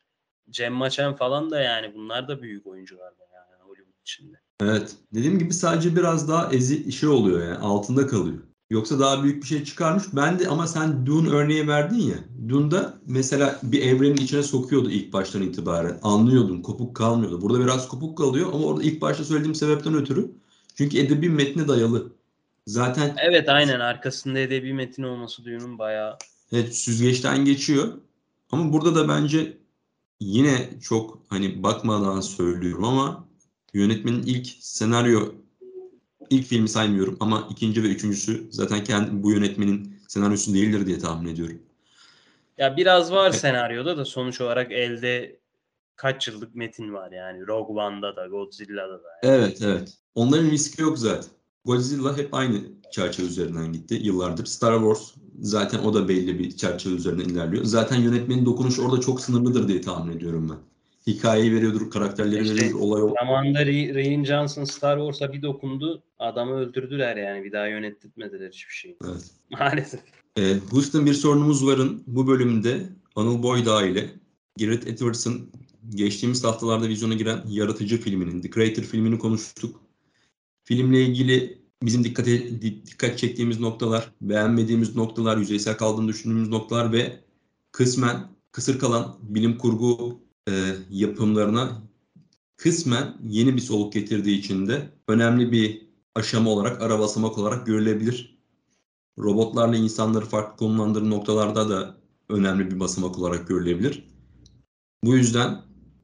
Cem 0.50 0.72
Maçen 0.72 1.16
falan 1.16 1.50
da 1.50 1.60
yani 1.60 1.94
bunlar 1.94 2.28
da 2.28 2.42
büyük 2.42 2.66
oyuncular 2.66 3.18
da 3.18 3.22
yani 3.34 3.62
Hollywood 3.62 4.00
içinde. 4.00 4.40
Evet. 4.62 4.96
Dediğim 5.14 5.38
gibi 5.38 5.54
sadece 5.54 5.96
biraz 5.96 6.28
daha 6.28 6.52
ezi 6.52 6.92
şey 6.92 7.08
oluyor 7.08 7.48
yani 7.48 7.58
altında 7.58 8.06
kalıyor. 8.06 8.42
Yoksa 8.70 9.00
daha 9.00 9.22
büyük 9.22 9.42
bir 9.42 9.48
şey 9.48 9.64
çıkarmış. 9.64 10.04
Ben 10.12 10.38
de 10.38 10.48
ama 10.48 10.66
sen 10.66 11.06
Dune 11.06 11.28
örneği 11.28 11.68
verdin 11.68 12.00
ya. 12.00 12.16
Dune'da 12.48 12.94
mesela 13.06 13.60
bir 13.62 13.82
evrenin 13.82 14.16
içine 14.16 14.42
sokuyordu 14.42 14.90
ilk 14.90 15.12
baştan 15.12 15.42
itibaren. 15.42 15.98
Anlıyordun. 16.02 16.62
Kopuk 16.62 16.96
kalmıyordu. 16.96 17.42
Burada 17.42 17.60
biraz 17.60 17.88
kopuk 17.88 18.18
kalıyor 18.18 18.52
ama 18.52 18.64
orada 18.64 18.82
ilk 18.82 19.00
başta 19.00 19.24
söylediğim 19.24 19.54
sebepten 19.54 19.94
ötürü. 19.94 20.30
Çünkü 20.74 20.98
edebi 20.98 21.28
metne 21.28 21.68
dayalı. 21.68 22.12
Zaten 22.66 23.16
Evet 23.18 23.48
aynen 23.48 23.80
arkasında 23.80 24.38
edebi 24.38 24.72
metin 24.72 25.02
olması 25.02 25.44
Dune'un 25.44 25.78
bayağı 25.78 26.18
evet, 26.52 26.76
süzgeçten 26.76 27.44
geçiyor. 27.44 27.92
Ama 28.50 28.72
burada 28.72 28.94
da 28.94 29.08
bence 29.08 29.58
yine 30.20 30.70
çok 30.82 31.18
hani 31.28 31.62
bakmadan 31.62 32.20
söylüyorum 32.20 32.84
ama 32.84 33.28
yönetmenin 33.74 34.22
ilk 34.22 34.46
senaryo 34.60 35.32
ilk 36.30 36.46
filmi 36.46 36.68
saymıyorum 36.68 37.16
ama 37.20 37.48
ikinci 37.50 37.82
ve 37.82 37.86
üçüncüsü 37.86 38.46
zaten 38.50 38.84
kendi 38.84 39.22
bu 39.22 39.30
yönetmenin 39.30 39.96
senaryosu 40.08 40.54
değildir 40.54 40.86
diye 40.86 40.98
tahmin 40.98 41.32
ediyorum. 41.32 41.58
ya 42.58 42.76
biraz 42.76 43.12
var 43.12 43.30
senaryoda 43.30 43.96
da 43.96 44.04
sonuç 44.04 44.40
olarak 44.40 44.72
elde 44.72 45.38
kaç 45.96 46.28
yıllık 46.28 46.54
metin 46.54 46.92
var 46.92 47.12
yani 47.12 47.46
Rogue 47.46 47.82
One'da 47.82 48.16
da 48.16 48.26
Godzilla'da 48.26 48.98
da. 49.04 49.08
yani. 49.22 49.36
Evet 49.36 49.62
evet. 49.62 49.98
Onların 50.14 50.50
riski 50.50 50.82
yok 50.82 50.98
zaten. 50.98 51.30
Godzilla 51.64 52.16
hep 52.16 52.34
aynı 52.34 52.60
çerçeve 52.90 53.26
üzerinden 53.26 53.72
gitti 53.72 53.94
yıllardır. 54.02 54.46
Star 54.46 54.78
Wars 54.78 55.14
zaten 55.40 55.78
o 55.78 55.94
da 55.94 56.08
belli 56.08 56.38
bir 56.38 56.56
çerçeve 56.56 56.94
üzerinden 56.94 57.24
ilerliyor. 57.24 57.64
Zaten 57.64 57.96
yönetmenin 57.96 58.46
dokunuşu 58.46 58.86
orada 58.86 59.00
çok 59.00 59.20
sınırlıdır 59.20 59.68
diye 59.68 59.80
tahmin 59.80 60.16
ediyorum 60.16 60.48
ben. 60.50 60.75
Hikayeyi 61.06 61.54
veriyordur, 61.54 61.90
karakterleri 61.90 62.42
İşte 62.42 62.54
veriyordur, 62.54 62.80
olay 62.80 63.02
o. 63.02 63.14
Zamanında 63.20 63.62
Ray- 63.62 64.24
Johnson 64.24 64.64
Star 64.64 64.98
Wars'a 64.98 65.32
bir 65.32 65.42
dokundu 65.42 66.02
adamı 66.18 66.54
öldürdüler 66.54 67.16
yani 67.16 67.44
bir 67.44 67.52
daha 67.52 67.66
yönettirmediler 67.66 68.50
hiçbir 68.50 68.74
şey. 68.74 68.96
Evet. 69.04 69.30
Maalesef. 69.50 70.00
Ee, 70.38 70.54
Houston 70.70 71.06
bir 71.06 71.14
sorunumuz 71.14 71.66
varın 71.66 72.02
bu 72.06 72.26
bölümünde 72.26 72.88
Anıl 73.16 73.42
Boyda 73.42 73.86
ile 73.86 74.10
Gareth 74.60 74.86
Edwards'ın 74.86 75.50
geçtiğimiz 75.94 76.44
haftalarda 76.44 76.88
vizyona 76.88 77.14
giren 77.14 77.42
Yaratıcı 77.48 78.00
filminin, 78.00 78.40
The 78.40 78.50
Creator 78.50 78.82
filmini 78.82 79.18
konuştuk. 79.18 79.80
Filmle 80.64 81.02
ilgili 81.02 81.58
bizim 81.82 82.04
dikkate, 82.04 82.62
dikkat 82.62 83.18
çektiğimiz 83.18 83.60
noktalar, 83.60 84.12
beğenmediğimiz 84.20 84.96
noktalar, 84.96 85.36
yüzeysel 85.36 85.76
kaldığını 85.76 86.08
düşündüğümüz 86.08 86.48
noktalar 86.48 86.92
ve 86.92 87.20
kısmen 87.72 88.28
kısır 88.52 88.78
kalan 88.78 89.18
bilim 89.22 89.58
kurgu 89.58 90.20
e, 90.48 90.52
yapımlarına 90.90 91.82
kısmen 92.56 93.16
yeni 93.28 93.56
bir 93.56 93.60
soluk 93.60 93.92
getirdiği 93.92 94.38
için 94.38 94.66
de 94.66 94.90
önemli 95.08 95.52
bir 95.52 95.86
aşama 96.14 96.50
olarak, 96.50 96.82
ara 96.82 96.98
basamak 96.98 97.38
olarak 97.38 97.66
görülebilir 97.66 98.36
robotlarla 99.18 99.76
insanları 99.76 100.24
farklı 100.24 100.56
konumlandırı 100.56 101.10
noktalarda 101.10 101.68
da 101.68 101.96
önemli 102.28 102.70
bir 102.70 102.80
basamak 102.80 103.18
olarak 103.18 103.48
görülebilir. 103.48 104.08
Bu 105.04 105.16
yüzden 105.16 105.62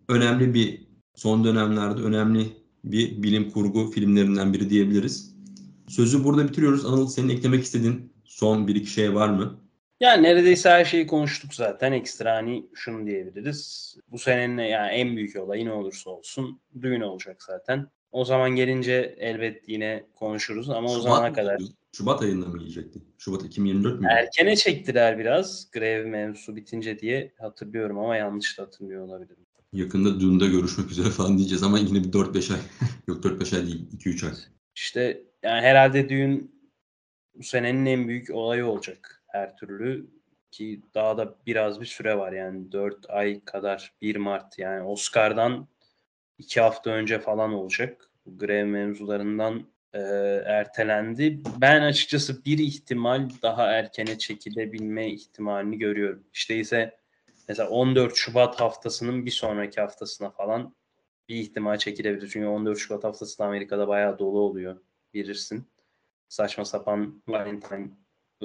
önemli 0.09 0.55
bir 0.55 0.87
son 1.14 1.44
dönemlerde 1.44 2.02
önemli 2.02 2.52
bir 2.85 3.22
bilim 3.22 3.50
kurgu 3.50 3.90
filmlerinden 3.90 4.52
biri 4.52 4.70
diyebiliriz. 4.70 5.35
Sözü 5.88 6.24
burada 6.24 6.48
bitiriyoruz. 6.48 6.87
Anıl 6.87 7.07
senin 7.07 7.28
eklemek 7.28 7.64
istediğin 7.64 8.12
son 8.24 8.68
bir 8.68 8.74
iki 8.74 8.90
şey 8.90 9.14
var 9.14 9.28
mı? 9.28 9.62
Yani 10.03 10.23
neredeyse 10.23 10.71
her 10.71 10.85
şeyi 10.85 11.07
konuştuk 11.07 11.55
zaten. 11.55 11.93
Ekstra 11.93 12.37
hani 12.37 12.67
şunu 12.75 13.07
diyebiliriz. 13.07 13.95
Bu 14.09 14.19
senenin 14.19 14.62
yani 14.62 14.93
en 14.93 15.17
büyük 15.17 15.37
olayı 15.37 15.65
ne 15.65 15.73
olursa 15.73 16.11
olsun 16.11 16.61
düğün 16.83 17.01
olacak 17.01 17.43
zaten. 17.43 17.87
O 18.12 18.25
zaman 18.25 18.51
gelince 18.51 19.15
elbet 19.19 19.69
yine 19.69 20.05
konuşuruz 20.15 20.71
ama 20.71 20.93
o 20.93 21.01
zamana 21.01 21.33
kadar? 21.33 21.62
Şubat 21.93 22.23
ayında 22.23 22.47
mı 22.47 22.59
yiyecekti? 22.59 22.99
Şubat 23.19 23.45
2024 23.45 24.01
mü? 24.01 24.07
erkene 24.11 24.57
çektiler 24.57 25.19
biraz 25.19 25.71
grev 25.71 26.07
mevzusu 26.07 26.57
bitince 26.57 26.99
diye 26.99 27.33
hatırlıyorum 27.38 27.99
ama 27.99 28.17
yanlış 28.17 28.59
da 28.59 28.62
hatırlıyor 28.62 29.05
olabilirim. 29.07 29.47
Yakında 29.73 30.21
Dune'da 30.21 30.47
görüşmek 30.47 30.91
üzere 30.91 31.11
falan 31.11 31.38
diyeceğiz 31.38 31.62
ama 31.62 31.79
yine 31.79 32.05
bir 32.05 32.12
4-5 32.12 32.53
ay. 32.53 32.61
Yok 33.07 33.25
4-5 33.25 33.57
ay 33.57 33.67
değil 33.67 33.87
2-3 33.99 34.27
ay. 34.27 34.33
İşte 34.75 35.23
yani 35.43 35.61
herhalde 35.61 36.09
düğün 36.09 36.62
bu 37.35 37.43
senenin 37.43 37.87
en 37.87 38.09
büyük 38.09 38.31
olayı 38.31 38.67
olacak 38.67 39.21
her 39.33 39.57
türlü 39.57 40.07
ki 40.51 40.81
daha 40.95 41.18
da 41.18 41.35
biraz 41.47 41.81
bir 41.81 41.87
süre 41.87 42.18
var 42.18 42.33
yani 42.33 42.73
4 42.73 43.11
ay 43.11 43.45
kadar 43.45 43.92
1 44.03 44.16
Mart 44.16 44.59
yani 44.59 44.83
Oscar'dan 44.83 45.68
2 46.38 46.61
hafta 46.61 46.90
önce 46.90 47.18
falan 47.18 47.53
olacak. 47.53 48.11
Bu 48.27 48.38
grev 48.38 48.66
mevzularından 48.66 49.66
e, 49.92 49.99
ertelendi. 50.47 51.40
Ben 51.61 51.83
açıkçası 51.83 52.45
bir 52.45 52.59
ihtimal 52.59 53.29
daha 53.42 53.66
erkene 53.73 54.18
çekilebilme 54.18 55.11
ihtimalini 55.11 55.79
görüyorum. 55.79 56.25
İşte 56.33 56.57
ise 56.57 56.97
mesela 57.49 57.68
14 57.68 58.16
Şubat 58.16 58.61
haftasının 58.61 59.27
bir 59.27 59.31
sonraki 59.31 59.81
haftasına 59.81 60.31
falan 60.31 60.75
bir 61.29 61.37
ihtimal 61.37 61.79
çekilebilir. 61.79 62.31
Çünkü 62.33 62.47
14 62.47 62.79
Şubat 62.79 63.05
haftası 63.05 63.38
da 63.38 63.45
Amerika'da 63.45 63.88
bayağı 63.88 64.18
dolu 64.18 64.40
oluyor 64.40 64.81
bilirsin. 65.14 65.68
Saçma 66.29 66.64
sapan 66.64 67.23
Valentine 67.29 67.88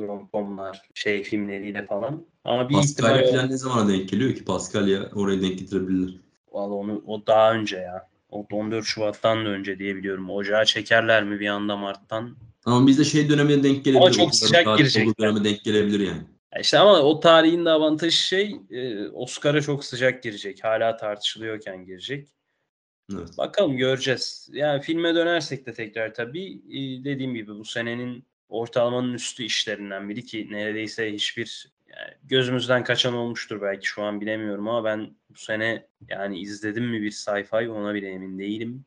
romcomlar, 0.01 0.81
şey 0.93 1.23
filmleriyle 1.23 1.86
falan. 1.86 2.25
Ama 2.43 2.69
bir 2.69 2.73
Paskalya 2.73 3.21
ihtimal 3.21 3.31
falan 3.38 3.51
ne 3.51 3.57
zamana 3.57 3.89
denk 3.89 4.10
geliyor 4.10 4.36
ki? 4.36 4.45
Paskalya 4.45 5.10
oraya 5.15 5.41
denk 5.41 5.60
getirebilirler. 5.60 6.13
Valla 6.51 6.73
onu 6.73 7.03
o 7.07 7.27
daha 7.27 7.53
önce 7.53 7.77
ya. 7.77 8.07
O 8.31 8.47
14 8.51 8.86
Şubat'tan 8.86 9.45
da 9.45 9.49
önce 9.49 9.79
diye 9.79 9.95
biliyorum. 9.95 10.29
Ocağa 10.29 10.65
çekerler 10.65 11.23
mi 11.23 11.39
bir 11.39 11.47
anda 11.47 11.77
Mart'tan? 11.77 12.36
Ama 12.65 12.88
bizde 12.88 13.03
şey 13.03 13.29
dönemine 13.29 13.63
denk 13.63 13.86
gelebilir. 13.86 14.01
Ama 14.01 14.12
çok 14.12 14.36
sıcak 14.36 14.77
girecek 14.77 15.19
döneme 15.19 15.43
denk 15.43 15.63
gelebilir 15.63 15.99
yani. 15.99 16.21
Ya 16.53 16.62
İşte 16.62 16.79
ama 16.79 16.99
o 16.99 17.19
tarihin 17.19 17.65
de 17.65 17.69
avantajı 17.69 18.17
şey 18.17 18.55
e, 18.69 19.07
Oscar'a 19.07 19.62
çok 19.62 19.86
sıcak 19.86 20.23
girecek. 20.23 20.63
Hala 20.63 20.97
tartışılıyorken 20.97 21.86
girecek. 21.86 22.27
Evet. 23.13 23.38
Bakalım 23.38 23.77
göreceğiz. 23.77 24.49
Yani 24.51 24.81
filme 24.81 25.15
dönersek 25.15 25.65
de 25.65 25.73
tekrar 25.73 26.13
tabii 26.13 26.62
e, 26.69 27.03
dediğim 27.03 27.33
gibi 27.33 27.55
bu 27.55 27.65
senenin 27.65 28.25
ortalamanın 28.49 29.13
üstü 29.13 29.43
işlerinden 29.43 30.10
biri 30.10 30.25
ki 30.25 30.47
neredeyse 30.51 31.13
hiçbir 31.13 31.71
yani 31.89 32.13
gözümüzden 32.23 32.83
kaçan 32.83 33.13
olmuştur 33.13 33.62
belki 33.62 33.88
şu 33.88 34.03
an 34.03 34.21
bilemiyorum 34.21 34.67
ama 34.67 34.83
ben 34.83 35.15
bu 35.29 35.39
sene 35.39 35.88
yani 36.10 36.39
izledim 36.39 36.86
mi 36.86 37.01
bir 37.01 37.12
sci-fi 37.12 37.69
ona 37.69 37.93
bile 37.93 38.10
emin 38.10 38.39
değilim. 38.39 38.86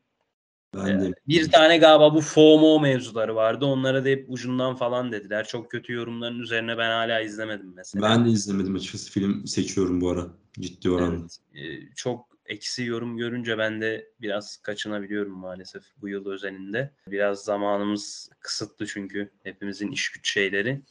Ben 0.75 1.01
de 1.01 1.13
Bir 1.27 1.51
tane 1.51 1.77
galiba 1.77 2.13
bu 2.13 2.21
FOMO 2.21 2.79
mevzuları 2.79 3.35
vardı. 3.35 3.65
Onlara 3.65 4.05
da 4.05 4.09
hep 4.09 4.25
ucundan 4.27 4.75
falan 4.75 5.11
dediler. 5.11 5.47
Çok 5.47 5.71
kötü 5.71 5.93
yorumların 5.93 6.39
üzerine 6.39 6.77
ben 6.77 6.91
hala 6.91 7.21
izlemedim 7.21 7.73
mesela. 7.75 8.09
ben 8.09 8.25
de 8.25 8.29
izlemedim 8.29 8.75
açıkçası 8.75 9.11
film 9.11 9.47
seçiyorum 9.47 10.01
bu 10.01 10.09
ara 10.09 10.27
ciddi 10.59 10.89
oranda. 10.89 11.25
Evet, 11.55 11.89
e, 11.89 11.95
çok 11.95 12.30
eksi 12.51 12.83
yorum 12.83 13.17
görünce 13.17 13.57
ben 13.57 13.81
de 13.81 14.11
biraz 14.21 14.57
kaçınabiliyorum 14.57 15.33
maalesef 15.33 15.83
bu 15.97 16.09
yıl 16.09 16.31
özelinde. 16.31 16.91
Biraz 17.07 17.43
zamanımız 17.43 18.29
kısıtlı 18.39 18.87
çünkü 18.87 19.31
hepimizin 19.43 19.91
iş 19.91 20.11
güç 20.11 20.33
şeyleri. 20.33 20.81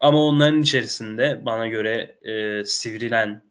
Ama 0.00 0.24
onların 0.24 0.62
içerisinde 0.62 1.42
bana 1.46 1.66
göre 1.66 2.18
e, 2.22 2.64
sivrilen 2.64 3.42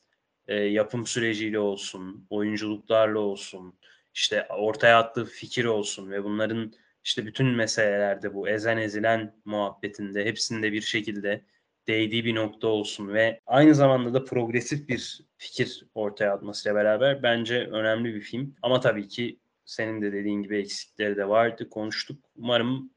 e, 0.48 0.56
yapım 0.56 1.06
süreciyle 1.08 1.60
olsun, 1.60 2.28
oyunculuklarla 2.30 3.20
olsun, 3.20 3.80
işte 4.14 4.48
ortaya 4.50 5.00
attığı 5.00 5.26
fikir 5.26 5.66
olsun 5.66 6.12
ve 6.12 6.24
bunların 6.24 6.74
işte 7.04 7.26
bütün 7.26 7.48
meselelerde 7.48 8.34
bu 8.34 8.50
ezen 8.50 8.78
ezilen 8.78 9.36
muhabbetinde 9.46 10.26
hepsinde 10.26 10.72
bir 10.72 10.82
şekilde 10.82 11.46
değdiği 11.88 12.26
bir 12.26 12.36
nokta 12.36 12.68
olsun 12.68 13.08
ve 13.08 13.40
aynı 13.48 13.76
zamanda 13.76 14.14
da 14.14 14.24
progresif 14.24 14.90
bir 14.90 15.22
fikir 15.38 15.86
ortaya 15.96 16.34
atmasıyla 16.34 16.76
beraber 16.76 17.24
bence 17.24 17.68
önemli 17.72 18.16
bir 18.16 18.22
film. 18.22 18.56
Ama 18.62 18.80
tabii 18.80 19.08
ki 19.08 19.40
senin 19.66 20.02
de 20.02 20.14
dediğin 20.14 20.42
gibi 20.42 20.58
eksikleri 20.58 21.18
de 21.18 21.30
vardı. 21.30 21.70
Konuştuk. 21.70 22.18
Umarım 22.38 22.90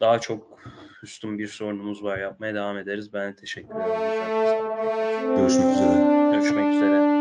daha 0.00 0.18
çok 0.18 0.60
üstün 1.02 1.38
bir 1.38 1.46
sorunumuz 1.46 2.04
var. 2.04 2.18
Yapmaya 2.18 2.54
devam 2.54 2.78
ederiz. 2.78 3.12
Ben 3.12 3.32
de 3.32 3.36
teşekkür 3.36 3.74
ederim. 3.74 3.90
Görüşmek 5.36 5.74
üzere. 5.74 6.30
Görüşmek 6.32 6.74
üzere. 6.74 7.19